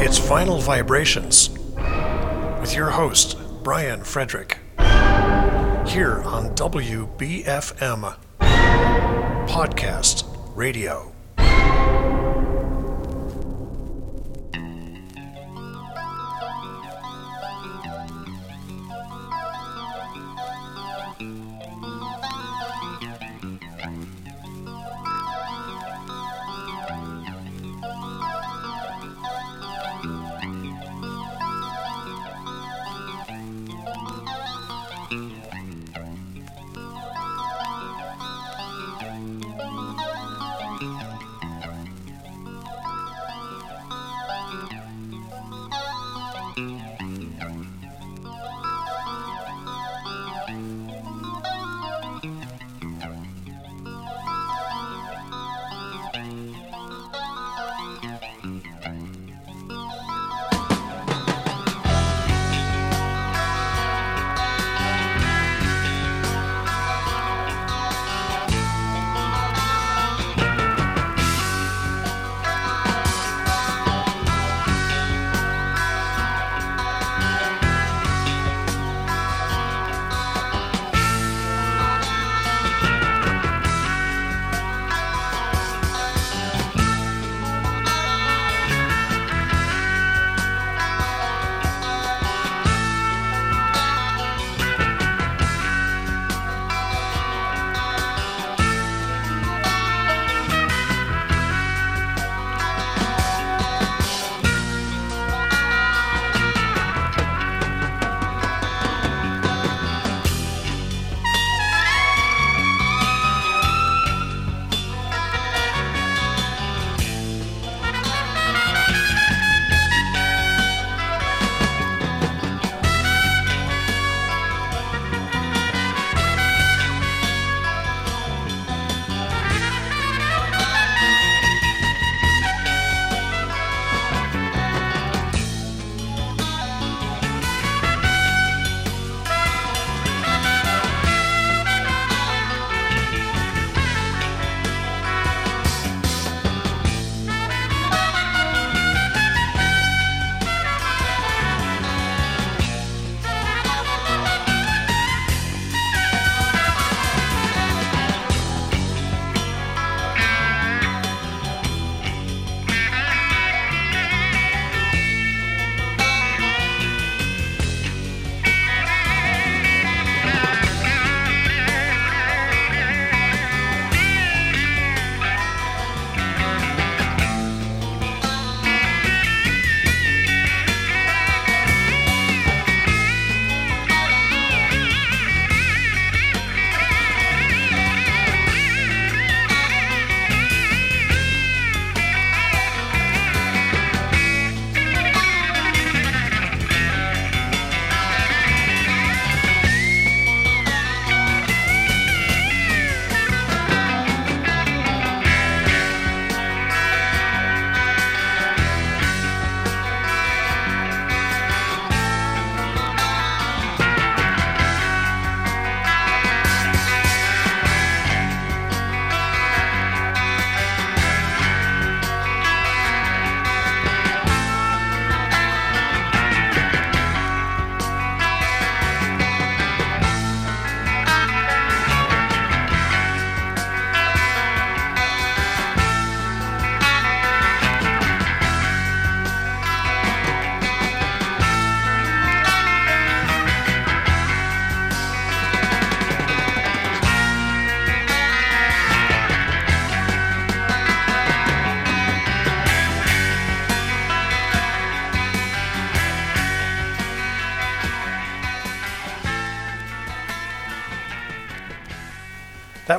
It's 0.00 0.18
Vinyl 0.18 0.60
Vibrations 0.60 1.50
with 2.60 2.74
your 2.74 2.90
host, 2.90 3.38
Brian 3.62 4.02
Frederick, 4.02 4.58
here 5.86 6.20
on 6.24 6.52
WBFM 6.56 8.16
Podcast 9.46 10.24
Radio. 10.56 11.12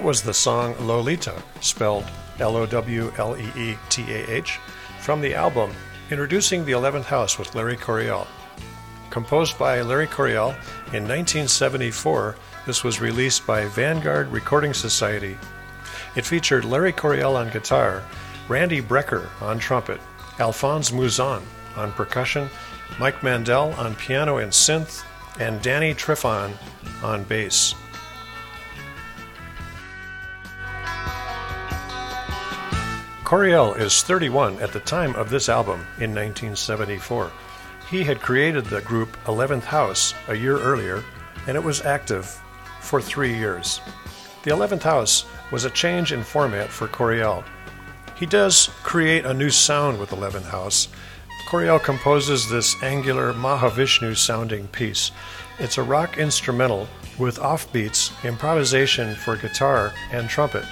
That 0.03 0.07
was 0.07 0.21
the 0.21 0.33
song 0.33 0.75
Low-Lee-Tah, 0.85 1.41
spelled 1.61 2.03
L 2.37 2.57
O 2.57 2.65
W 2.65 3.13
L 3.17 3.37
E 3.37 3.49
E 3.55 3.77
T 3.87 4.03
A 4.11 4.29
H, 4.29 4.59
from 4.99 5.21
the 5.21 5.33
album 5.33 5.71
Introducing 6.11 6.65
the 6.65 6.73
Eleventh 6.73 7.05
House 7.05 7.39
with 7.39 7.55
Larry 7.55 7.77
Coryell. 7.77 8.27
Composed 9.11 9.57
by 9.57 9.81
Larry 9.81 10.07
Coryell 10.07 10.49
in 10.91 11.07
1974, 11.07 12.35
this 12.65 12.83
was 12.83 12.99
released 12.99 13.47
by 13.47 13.63
Vanguard 13.63 14.27
Recording 14.27 14.73
Society. 14.73 15.37
It 16.17 16.25
featured 16.25 16.65
Larry 16.65 16.91
Coryell 16.91 17.37
on 17.37 17.49
guitar, 17.49 18.03
Randy 18.49 18.81
Brecker 18.81 19.29
on 19.41 19.57
trumpet, 19.57 20.01
Alphonse 20.37 20.91
Mouzon 20.91 21.41
on 21.77 21.93
percussion, 21.93 22.49
Mike 22.99 23.23
Mandel 23.23 23.71
on 23.75 23.95
piano 23.95 24.39
and 24.39 24.51
synth, 24.51 25.05
and 25.39 25.61
Danny 25.61 25.93
Trifan 25.93 26.51
on 27.01 27.23
bass. 27.23 27.73
Coryell 33.33 33.73
is 33.73 34.03
31 34.03 34.59
at 34.59 34.73
the 34.73 34.79
time 34.81 35.15
of 35.15 35.31
this 35.31 35.49
album 35.49 35.79
in 35.97 36.13
1974. 36.13 37.31
He 37.89 38.03
had 38.03 38.21
created 38.21 38.63
the 38.63 38.81
group 38.81 39.17
11th 39.25 39.63
House 39.63 40.13
a 40.27 40.35
year 40.35 40.59
earlier, 40.59 41.03
and 41.47 41.57
it 41.57 41.63
was 41.63 41.81
active 41.81 42.27
for 42.79 43.01
three 43.01 43.35
years. 43.35 43.81
The 44.43 44.51
11th 44.51 44.83
House 44.83 45.25
was 45.51 45.65
a 45.65 45.71
change 45.71 46.13
in 46.13 46.21
format 46.21 46.69
for 46.69 46.87
Coryell. 46.87 47.43
He 48.13 48.27
does 48.27 48.69
create 48.83 49.25
a 49.25 49.33
new 49.33 49.49
sound 49.49 49.99
with 49.99 50.11
11th 50.11 50.51
House. 50.51 50.89
Coryell 51.49 51.79
composes 51.79 52.47
this 52.47 52.75
angular 52.83 53.33
Mahavishnu 53.33 54.15
sounding 54.15 54.67
piece. 54.67 55.09
It's 55.57 55.79
a 55.79 55.83
rock 55.83 56.19
instrumental 56.19 56.87
with 57.17 57.39
offbeats, 57.39 58.13
improvisation 58.23 59.15
for 59.15 59.37
guitar 59.37 59.91
and 60.11 60.29
trumpet. 60.29 60.65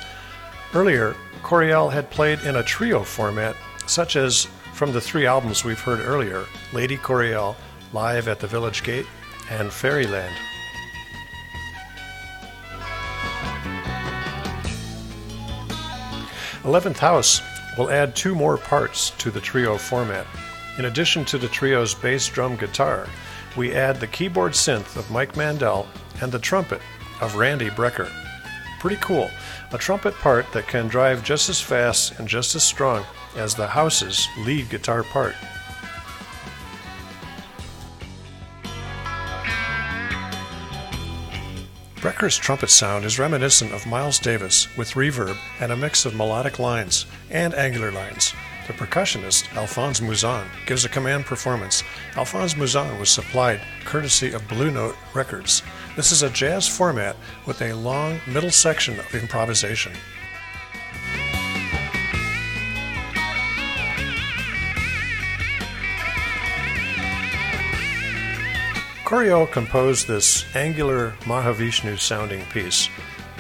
Earlier, 0.76 1.16
Coryell 1.44 1.90
had 1.90 2.10
played 2.10 2.40
in 2.42 2.56
a 2.56 2.64
trio 2.64 3.04
format, 3.04 3.56
such 3.88 4.16
as 4.16 4.48
from 4.74 4.94
the 4.94 5.02
three 5.02 5.26
albums 5.26 5.64
we've 5.64 5.80
heard 5.80 6.00
earlier 6.00 6.46
Lady 6.74 6.98
Coryell, 6.98 7.56
Live 7.94 8.28
at 8.28 8.40
the 8.40 8.48
Village 8.48 8.84
Gate, 8.84 9.06
and 9.50 9.72
Fairyland. 9.72 10.34
Eleventh 16.64 17.00
House 17.00 17.42
will 17.78 17.90
add 17.90 18.16
two 18.16 18.36
more 18.36 18.58
parts 18.58 19.10
to 19.12 19.32
the 19.32 19.42
trio 19.42 19.78
format. 19.78 20.28
In 20.78 20.86
addition 20.86 21.26
to 21.26 21.38
the 21.38 21.48
trio's 21.48 21.94
bass 21.94 22.28
drum 22.28 22.56
guitar, 22.56 23.08
we 23.58 23.74
add 23.74 24.00
the 24.00 24.08
keyboard 24.08 24.54
synth 24.54 24.96
of 24.96 25.10
Mike 25.12 25.36
Mandel 25.36 25.88
and 26.22 26.32
the 26.32 26.40
trumpet 26.40 26.82
of 27.20 27.36
Randy 27.36 27.70
Brecker. 27.70 28.10
Pretty 28.82 28.98
cool. 29.00 29.30
A 29.74 29.78
trumpet 29.78 30.16
part 30.16 30.52
that 30.54 30.68
can 30.68 30.88
drive 30.88 31.24
just 31.24 31.50
as 31.50 31.62
fast 31.62 32.18
and 32.18 32.28
just 32.28 32.56
as 32.56 32.64
strong 32.64 33.06
as 33.36 33.54
the 33.54 33.68
house's 33.68 34.28
lead 34.40 34.72
guitar 34.72 35.04
part. 35.04 35.36
Brecker's 42.02 42.36
trumpet 42.36 42.72
sound 42.72 43.06
is 43.06 43.20
reminiscent 43.20 43.72
of 43.72 43.86
Miles 43.86 44.18
Davis 44.18 44.68
with 44.76 44.94
reverb 44.94 45.38
and 45.60 45.72
a 45.72 45.78
mix 45.78 46.08
of 46.08 46.16
melodic 46.16 46.58
lines 46.58 47.06
and 47.30 47.54
angular 47.54 47.92
lines. 47.92 48.34
The 48.66 48.74
percussionist, 48.74 49.56
Alphonse 49.56 50.00
Mouzon, 50.00 50.48
gives 50.66 50.86
a 50.86 50.90
command 50.90 51.26
performance. 51.26 51.84
Alphonse 52.16 52.56
Mouzon 52.56 53.00
was 53.00 53.10
supplied 53.10 53.62
courtesy 53.86 54.32
of 54.32 54.48
Blue 54.48 54.72
Note 54.72 54.96
Records. 55.14 55.62
This 56.02 56.12
is 56.12 56.24
a 56.24 56.32
jazz 56.32 56.68
format 56.68 57.16
with 57.46 57.62
a 57.62 57.74
long 57.74 58.20
middle 58.26 58.50
section 58.50 59.00
of 59.00 59.14
improvisation. 59.14 59.94
Coryell 69.06 69.46
composed 69.46 70.08
this 70.08 70.44
angular 70.56 71.12
Mahavishnu 71.26 72.00
sounding 72.00 72.44
piece. 72.46 72.90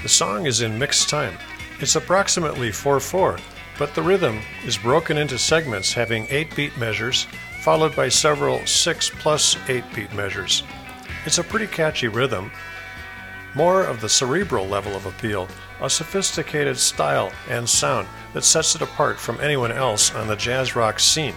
The 0.03 0.09
song 0.09 0.45
is 0.45 0.61
in 0.61 0.77
mixed 0.77 1.09
time. 1.09 1.33
It's 1.79 1.95
approximately 1.95 2.71
4 2.71 2.99
4, 2.99 3.39
but 3.79 3.95
the 3.95 4.03
rhythm 4.03 4.39
is 4.67 4.77
broken 4.77 5.17
into 5.17 5.39
segments 5.39 5.93
having 5.93 6.27
8 6.29 6.55
beat 6.55 6.77
measures, 6.77 7.25
followed 7.61 7.95
by 7.95 8.09
several 8.09 8.63
6 8.67 9.09
plus 9.19 9.57
8 9.67 9.83
beat 9.95 10.13
measures. 10.13 10.61
It's 11.25 11.37
a 11.37 11.43
pretty 11.43 11.67
catchy 11.67 12.07
rhythm, 12.07 12.51
more 13.53 13.83
of 13.83 14.01
the 14.01 14.09
cerebral 14.09 14.65
level 14.65 14.95
of 14.95 15.05
appeal, 15.05 15.47
a 15.81 15.89
sophisticated 15.89 16.77
style 16.77 17.31
and 17.49 17.67
sound 17.67 18.07
that 18.33 18.43
sets 18.43 18.75
it 18.75 18.81
apart 18.81 19.19
from 19.19 19.39
anyone 19.41 19.71
else 19.71 20.15
on 20.15 20.27
the 20.27 20.35
jazz 20.35 20.75
rock 20.75 20.99
scene. 20.99 21.35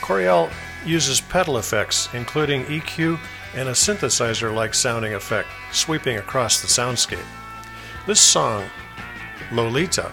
Coryell 0.00 0.50
uses 0.86 1.20
pedal 1.20 1.58
effects, 1.58 2.08
including 2.14 2.64
EQ 2.64 3.18
and 3.54 3.68
a 3.68 3.72
synthesizer 3.72 4.54
like 4.54 4.74
sounding 4.74 5.14
effect, 5.14 5.48
sweeping 5.72 6.18
across 6.18 6.60
the 6.60 6.68
soundscape. 6.68 7.24
This 8.06 8.20
song, 8.20 8.64
Low-Lee-Tah, 9.52 10.12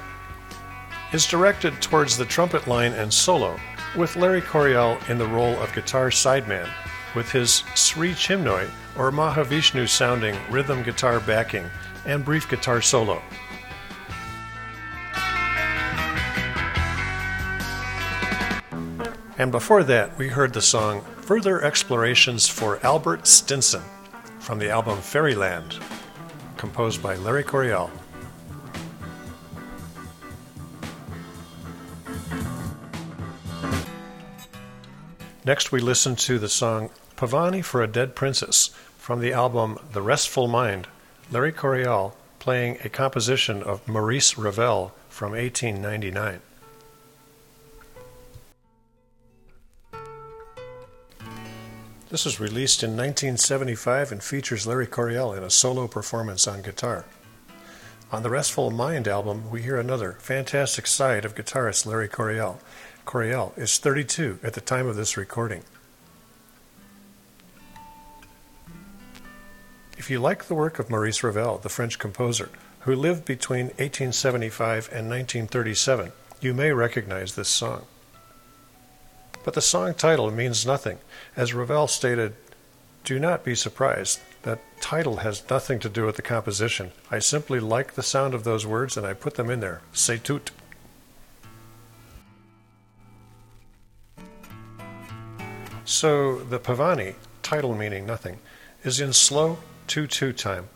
is 1.13 1.27
directed 1.27 1.81
towards 1.81 2.17
the 2.17 2.25
trumpet 2.25 2.67
line 2.67 2.93
and 2.93 3.13
solo, 3.13 3.59
with 3.95 4.15
Larry 4.15 4.41
Coryell 4.41 4.97
in 5.09 5.17
the 5.17 5.27
role 5.27 5.59
of 5.59 5.73
guitar 5.73 6.09
sideman, 6.09 6.69
with 7.15 7.31
his 7.31 7.63
Sri 7.75 8.11
Chinmoy 8.13 8.69
or 8.97 9.11
Mahavishnu 9.11 9.87
sounding 9.87 10.37
rhythm 10.49 10.83
guitar 10.83 11.19
backing 11.19 11.69
and 12.05 12.25
brief 12.25 12.49
guitar 12.49 12.81
solo. 12.81 13.21
And 19.37 19.51
before 19.51 19.83
that, 19.85 20.17
we 20.19 20.29
heard 20.29 20.53
the 20.53 20.61
song 20.61 21.01
Further 21.21 21.63
Explorations 21.63 22.47
for 22.47 22.79
Albert 22.85 23.25
Stinson 23.25 23.81
from 24.39 24.59
the 24.59 24.69
album 24.69 24.99
Fairyland, 24.99 25.79
composed 26.57 27.01
by 27.01 27.15
Larry 27.15 27.43
Coryell. 27.43 27.89
Next, 35.43 35.71
we 35.71 35.79
listen 35.79 36.15
to 36.17 36.37
the 36.37 36.49
song 36.49 36.91
Pavane 37.21 37.63
for 37.63 37.83
a 37.83 37.87
Dead 37.87 38.15
Princess 38.15 38.71
from 38.97 39.19
the 39.19 39.31
album 39.31 39.77
The 39.91 40.01
Restful 40.01 40.47
Mind, 40.47 40.87
Larry 41.31 41.51
Coryell 41.51 42.15
playing 42.39 42.79
a 42.83 42.89
composition 42.89 43.61
of 43.61 43.87
Maurice 43.87 44.39
Ravel 44.39 44.91
from 45.07 45.33
1899. 45.33 46.41
This 52.09 52.25
was 52.25 52.39
released 52.39 52.81
in 52.81 52.97
1975 52.97 54.11
and 54.11 54.23
features 54.23 54.65
Larry 54.65 54.87
Coryell 54.87 55.33
in 55.37 55.43
a 55.43 55.51
solo 55.51 55.87
performance 55.87 56.47
on 56.47 56.63
guitar. 56.63 57.05
On 58.11 58.23
the 58.23 58.31
Restful 58.31 58.71
Mind 58.71 59.07
album, 59.07 59.51
we 59.51 59.61
hear 59.61 59.79
another 59.79 60.13
fantastic 60.13 60.87
side 60.87 61.23
of 61.23 61.35
guitarist 61.35 61.85
Larry 61.85 62.07
Coryell. 62.07 62.59
Coryell 63.05 63.53
is 63.57 63.77
32 63.77 64.39
at 64.41 64.53
the 64.53 64.61
time 64.61 64.87
of 64.87 64.95
this 64.95 65.15
recording. 65.17 65.61
If 70.01 70.09
you 70.09 70.19
like 70.19 70.45
the 70.45 70.55
work 70.55 70.79
of 70.79 70.89
Maurice 70.89 71.21
Ravel, 71.21 71.59
the 71.59 71.69
French 71.69 71.99
composer, 71.99 72.49
who 72.79 72.95
lived 72.95 73.23
between 73.23 73.67
1875 73.77 74.89
and 74.91 75.07
1937, 75.07 76.11
you 76.41 76.55
may 76.55 76.71
recognize 76.71 77.35
this 77.35 77.49
song. 77.49 77.85
But 79.43 79.53
the 79.53 79.61
song 79.61 79.93
title 79.93 80.31
means 80.31 80.65
nothing. 80.65 80.97
As 81.35 81.53
Ravel 81.53 81.85
stated, 81.85 82.33
do 83.03 83.19
not 83.19 83.43
be 83.43 83.53
surprised. 83.53 84.21
That 84.41 84.59
title 84.81 85.17
has 85.17 85.47
nothing 85.51 85.77
to 85.81 85.87
do 85.87 86.07
with 86.07 86.15
the 86.15 86.23
composition. 86.23 86.93
I 87.11 87.19
simply 87.19 87.59
like 87.59 87.93
the 87.93 88.01
sound 88.01 88.33
of 88.33 88.43
those 88.43 88.65
words 88.65 88.97
and 88.97 89.05
I 89.05 89.13
put 89.13 89.35
them 89.35 89.51
in 89.51 89.59
there. 89.59 89.81
C'est 89.93 90.23
tout. 90.23 90.49
So 95.85 96.39
the 96.39 96.59
Pavane, 96.59 97.13
title 97.43 97.75
meaning 97.75 98.07
nothing, 98.07 98.39
is 98.83 98.99
in 98.99 99.13
slow 99.13 99.59
2 99.91 100.07
2 100.07 100.31
time. 100.31 100.69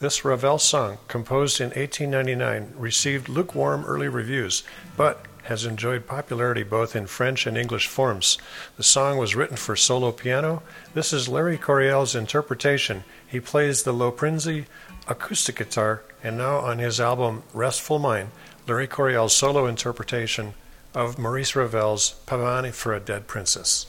This 0.00 0.24
Ravel 0.24 0.58
song, 0.58 0.98
composed 1.06 1.60
in 1.60 1.68
1899, 1.68 2.72
received 2.76 3.28
lukewarm 3.28 3.84
early 3.84 4.08
reviews, 4.08 4.64
but 4.96 5.26
has 5.44 5.64
enjoyed 5.64 6.08
popularity 6.08 6.64
both 6.64 6.96
in 6.96 7.06
French 7.06 7.46
and 7.46 7.56
English 7.56 7.86
forms. 7.86 8.36
The 8.76 8.82
song 8.82 9.16
was 9.16 9.36
written 9.36 9.56
for 9.56 9.76
solo 9.76 10.10
piano. 10.10 10.64
This 10.92 11.12
is 11.12 11.28
Larry 11.28 11.56
Coryell's 11.56 12.16
interpretation. 12.16 13.04
He 13.24 13.38
plays 13.38 13.84
the 13.84 13.94
Loprinzi 13.94 14.66
acoustic 15.06 15.54
guitar, 15.54 16.02
and 16.24 16.36
now 16.36 16.56
on 16.56 16.80
his 16.80 17.00
album 17.00 17.44
Restful 17.54 18.00
Mind, 18.00 18.30
Larry 18.66 18.88
Coryell's 18.88 19.36
solo 19.36 19.66
interpretation 19.66 20.54
of 20.96 21.16
Maurice 21.16 21.54
Ravel's 21.54 22.16
Pavane 22.26 22.74
for 22.74 22.92
a 22.92 22.98
Dead 22.98 23.28
Princess. 23.28 23.86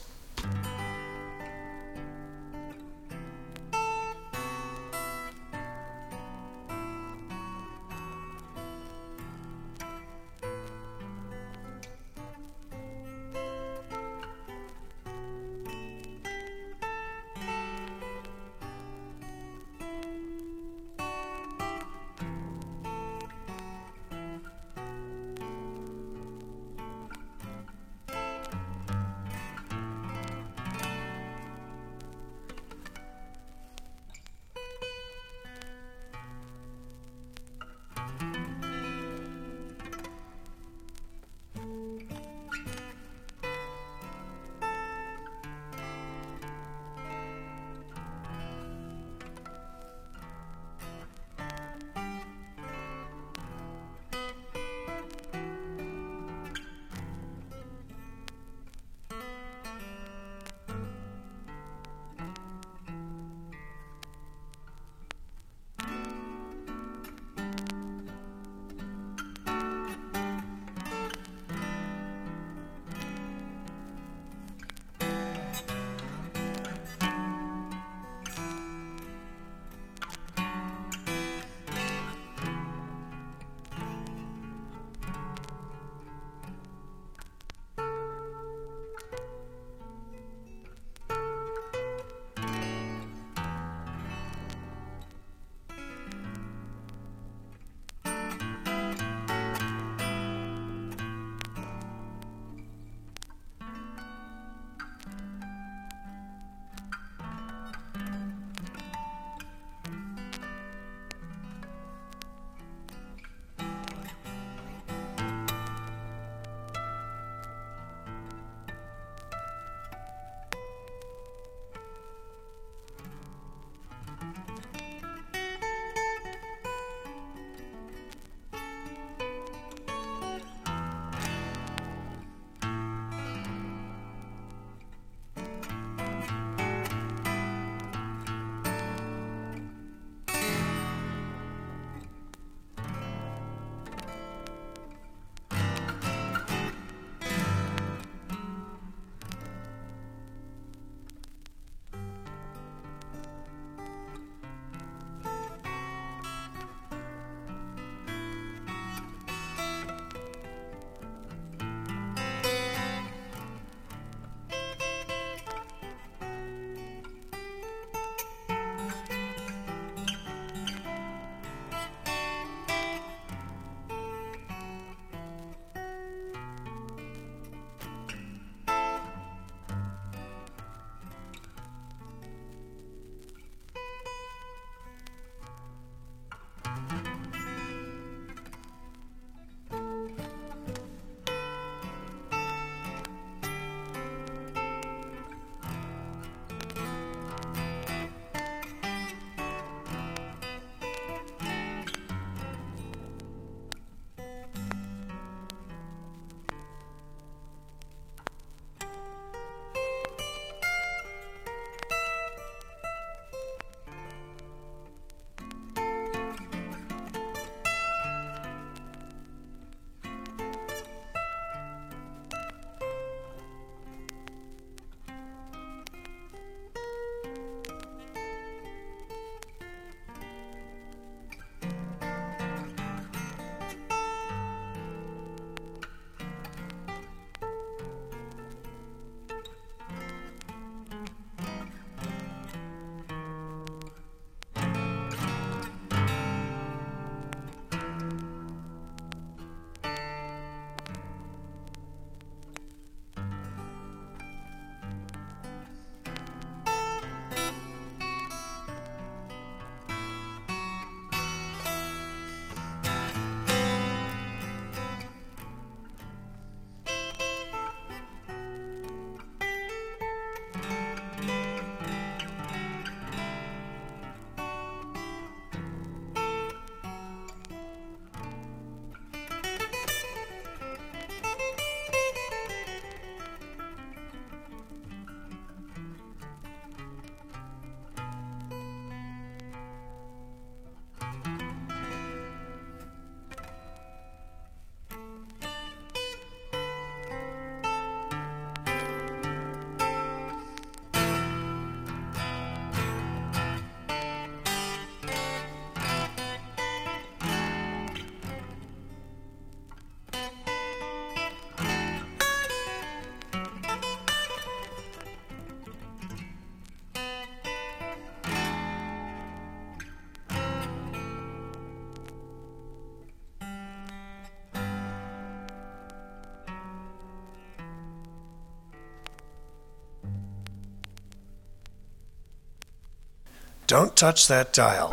Don't 333.70 333.94
touch 333.94 334.26
that 334.26 334.52
dial. 334.52 334.90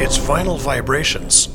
It's 0.00 0.16
Vinyl 0.16 0.58
Vibrations 0.58 1.48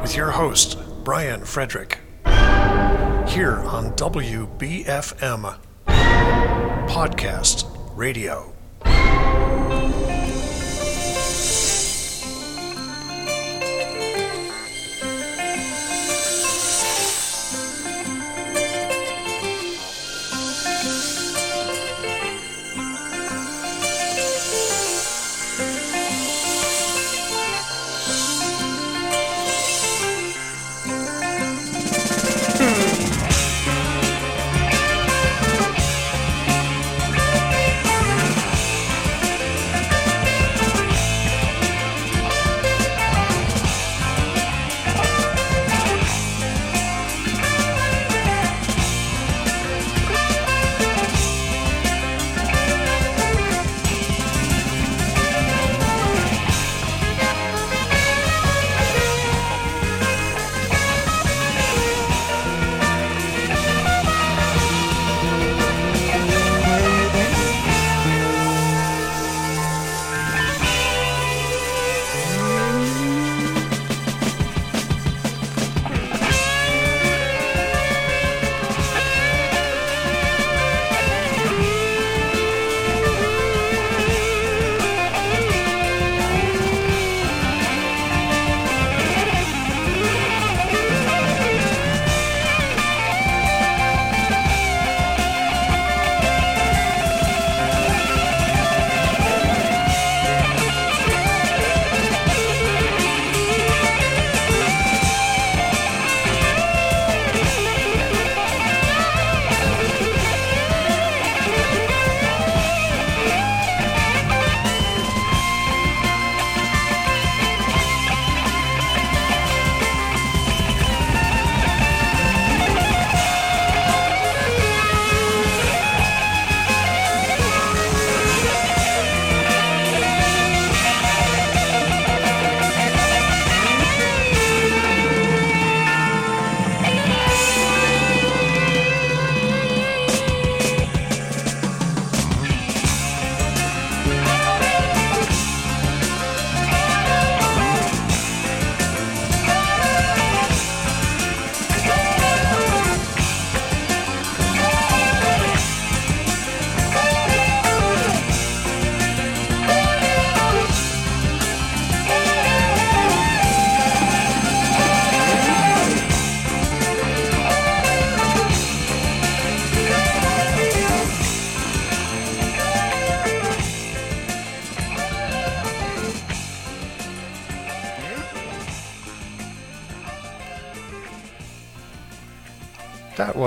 with 0.00 0.16
your 0.16 0.30
host, 0.30 0.78
Brian 1.02 1.44
Frederick, 1.44 1.98
here 2.24 3.58
on 3.66 3.90
WBFM 3.96 5.58
Podcast 6.86 7.66
Radio. 7.96 8.53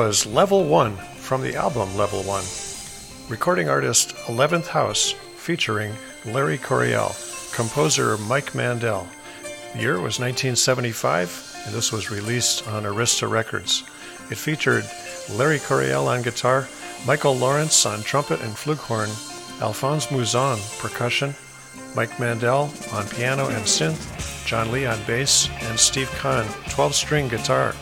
Was 0.07 0.25
Level 0.25 0.63
1 0.63 0.95
from 0.95 1.41
the 1.41 1.57
album 1.57 1.97
Level 1.97 2.23
1. 2.23 2.41
Recording 3.27 3.67
artist 3.67 4.15
11th 4.27 4.67
House 4.67 5.11
featuring 5.35 5.91
Larry 6.23 6.57
Coryell, 6.57 7.13
composer 7.53 8.17
Mike 8.19 8.55
Mandel. 8.55 9.05
The 9.73 9.81
year 9.81 9.95
was 9.95 10.17
1975, 10.17 11.63
and 11.65 11.75
this 11.75 11.91
was 11.91 12.09
released 12.09 12.65
on 12.69 12.83
Arista 12.83 13.29
Records. 13.29 13.83
It 14.31 14.37
featured 14.37 14.89
Larry 15.29 15.59
Coryell 15.59 16.07
on 16.07 16.21
guitar, 16.21 16.69
Michael 17.05 17.35
Lawrence 17.35 17.85
on 17.85 18.01
trumpet 18.01 18.39
and 18.39 18.53
flugelhorn, 18.53 19.09
Alphonse 19.61 20.05
Mouzon 20.05 20.57
percussion, 20.79 21.35
Mike 21.95 22.17
Mandel 22.17 22.71
on 22.93 23.05
piano 23.09 23.49
and 23.49 23.65
synth, 23.65 24.45
John 24.45 24.71
Lee 24.71 24.85
on 24.85 25.03
bass, 25.03 25.49
and 25.63 25.77
Steve 25.77 26.09
Khan 26.11 26.45
12 26.69 26.95
string 26.95 27.27
guitar. 27.27 27.75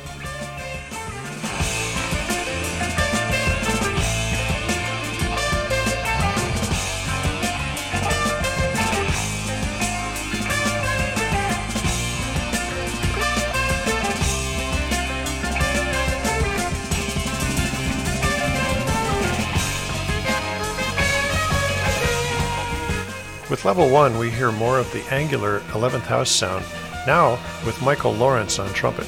Level 23.75 23.91
1, 23.91 24.17
we 24.17 24.31
hear 24.31 24.53
more 24.53 24.79
of 24.79 24.89
the 24.93 25.03
angular 25.13 25.59
11th 25.71 26.03
house 26.03 26.29
sound, 26.29 26.63
now 27.05 27.31
with 27.65 27.81
Michael 27.81 28.13
Lawrence 28.13 28.57
on 28.57 28.71
trumpet. 28.73 29.05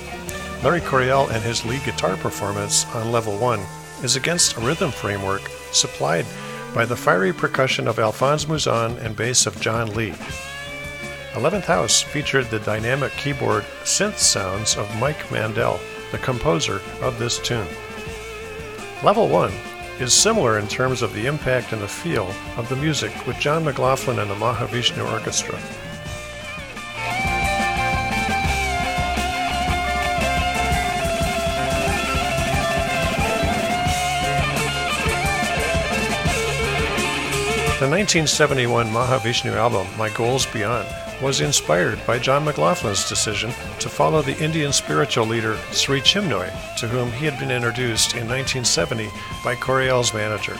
Larry 0.62 0.82
Coryell 0.82 1.30
and 1.30 1.42
his 1.42 1.64
lead 1.64 1.86
guitar 1.86 2.18
performance 2.18 2.86
on 2.94 3.14
level 3.14 3.38
1 3.38 3.62
is 4.04 4.18
against 4.18 4.58
a 4.58 4.60
rhythm 4.60 4.92
framework 4.92 5.50
supplied 5.72 6.26
by 6.76 6.84
the 6.84 6.98
fiery 6.98 7.32
percussion 7.32 7.88
of 7.88 7.98
Alphonse 7.98 8.44
Mouzon 8.44 8.98
and 8.98 9.16
bass 9.16 9.46
of 9.46 9.62
John 9.62 9.94
Lee. 9.94 10.12
11th 11.32 11.64
House 11.64 12.02
featured 12.02 12.50
the 12.50 12.60
dynamic 12.60 13.14
keyboard 13.14 13.64
synth 13.86 14.18
sounds 14.18 14.76
of 14.76 14.94
Mike 14.98 15.32
Mandel, 15.32 15.80
the 16.12 16.18
composer 16.18 16.82
of 17.02 17.18
this 17.20 17.40
tune. 17.40 17.70
Level 19.02 19.30
1 19.30 19.50
is 20.00 20.14
similar 20.14 20.60
in 20.60 20.68
terms 20.68 21.02
of 21.02 21.14
the 21.14 21.26
impact 21.26 21.74
and 21.74 21.82
the 21.82 21.88
feel 21.88 22.32
of 22.56 22.70
the 22.70 22.76
music 22.76 23.12
with 23.26 23.40
John 23.40 23.64
McLaughlin 23.64 24.20
and 24.20 24.30
the 24.30 24.36
Mahavishnu 24.36 25.12
Orchestra. 25.12 25.60
The 37.78 37.88
1971 37.88 38.88
Mahavishnu 38.88 39.54
album, 39.54 39.86
My 40.00 40.10
Goals 40.10 40.48
Beyond, 40.48 40.88
was 41.22 41.42
inspired 41.42 42.04
by 42.08 42.18
John 42.18 42.44
McLaughlin's 42.44 43.08
decision 43.08 43.52
to 43.78 43.88
follow 43.88 44.24
the 44.24 44.36
Indian 44.44 44.74
spiritual 44.74 45.28
leader 45.28 45.56
Sri 45.72 46.02
Chinmoy, 46.02 46.50
to 46.78 46.88
whom 46.88 47.12
he 47.12 47.26
had 47.26 47.38
been 47.38 47.52
introduced 47.52 48.14
in 48.14 48.28
1970 48.28 49.12
by 49.44 49.54
Coryell's 49.54 50.12
manager. 50.12 50.58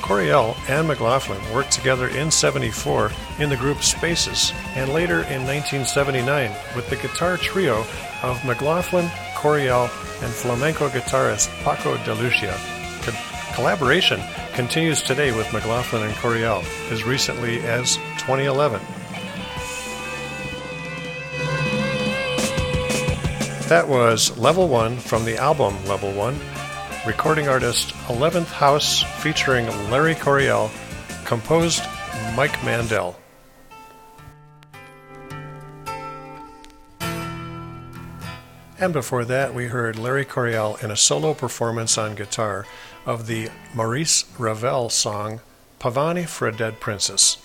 Coryell 0.00 0.56
and 0.66 0.88
McLaughlin 0.88 1.42
worked 1.52 1.72
together 1.72 2.08
in 2.08 2.30
74 2.30 3.12
in 3.38 3.50
the 3.50 3.56
group 3.58 3.82
Spaces, 3.82 4.54
and 4.76 4.94
later 4.94 5.24
in 5.24 5.44
1979 5.44 6.50
with 6.74 6.88
the 6.88 6.96
guitar 6.96 7.36
trio 7.36 7.84
of 8.22 8.42
McLaughlin, 8.46 9.10
Coryell, 9.36 9.90
and 10.22 10.32
flamenco 10.32 10.88
guitarist 10.88 11.50
Paco 11.64 12.02
de 12.04 12.14
Lucia. 12.14 12.58
Co- 13.58 13.64
collaboration 13.64 14.20
continues 14.54 15.02
today 15.02 15.32
with 15.32 15.52
McLaughlin 15.52 16.04
and 16.04 16.14
Coryell, 16.14 16.62
as 16.92 17.02
recently 17.02 17.58
as 17.62 17.96
2011. 18.18 18.80
That 23.68 23.86
was 23.88 24.38
Level 24.38 24.68
1 24.68 24.98
from 24.98 25.24
the 25.24 25.38
album 25.38 25.74
Level 25.86 26.12
1, 26.12 26.38
recording 27.04 27.48
artist 27.48 27.88
11th 28.06 28.46
House 28.46 29.02
featuring 29.20 29.66
Larry 29.90 30.14
Coryell, 30.14 30.70
composed 31.24 31.82
Mike 32.36 32.62
Mandel. 32.64 33.18
And 38.80 38.92
before 38.92 39.24
that, 39.24 39.52
we 39.52 39.66
heard 39.66 39.98
Larry 39.98 40.24
Coryell 40.24 40.76
in 40.84 40.92
a 40.92 40.96
solo 40.96 41.34
performance 41.34 41.98
on 41.98 42.14
guitar 42.14 42.64
of 43.08 43.26
the 43.26 43.48
Maurice 43.72 44.26
Ravel 44.38 44.90
song 44.90 45.40
Pavane 45.80 46.28
for 46.28 46.46
a 46.46 46.52
Dead 46.54 46.78
Princess. 46.78 47.38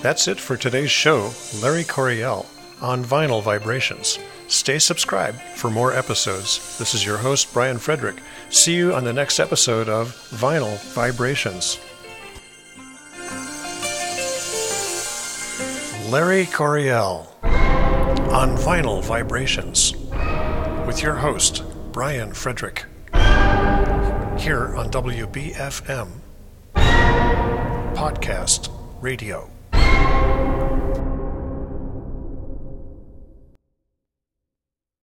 That's 0.00 0.26
it 0.26 0.40
for 0.40 0.56
today's 0.56 0.90
show, 0.90 1.32
Larry 1.62 1.84
Coryell 1.84 2.46
on 2.80 3.04
Vinyl 3.04 3.42
Vibrations. 3.42 4.18
Stay 4.48 4.78
subscribed 4.78 5.40
for 5.40 5.70
more 5.70 5.92
episodes. 5.92 6.78
This 6.78 6.94
is 6.94 7.04
your 7.04 7.18
host, 7.18 7.52
Brian 7.52 7.78
Frederick. 7.78 8.16
See 8.48 8.74
you 8.74 8.94
on 8.94 9.04
the 9.04 9.12
next 9.12 9.38
episode 9.38 9.88
of 9.88 10.08
Vinyl 10.30 10.80
Vibrations. 10.94 11.78
Larry 16.10 16.46
Coryell 16.46 17.31
on 18.32 18.56
Vinyl 18.56 19.04
Vibrations 19.04 19.94
with 20.86 21.02
your 21.02 21.14
host, 21.14 21.62
Brian 21.92 22.32
Frederick, 22.32 22.86
here 23.12 24.74
on 24.74 24.88
WBFM 24.90 26.08
Podcast 27.94 28.70
Radio. 29.02 29.50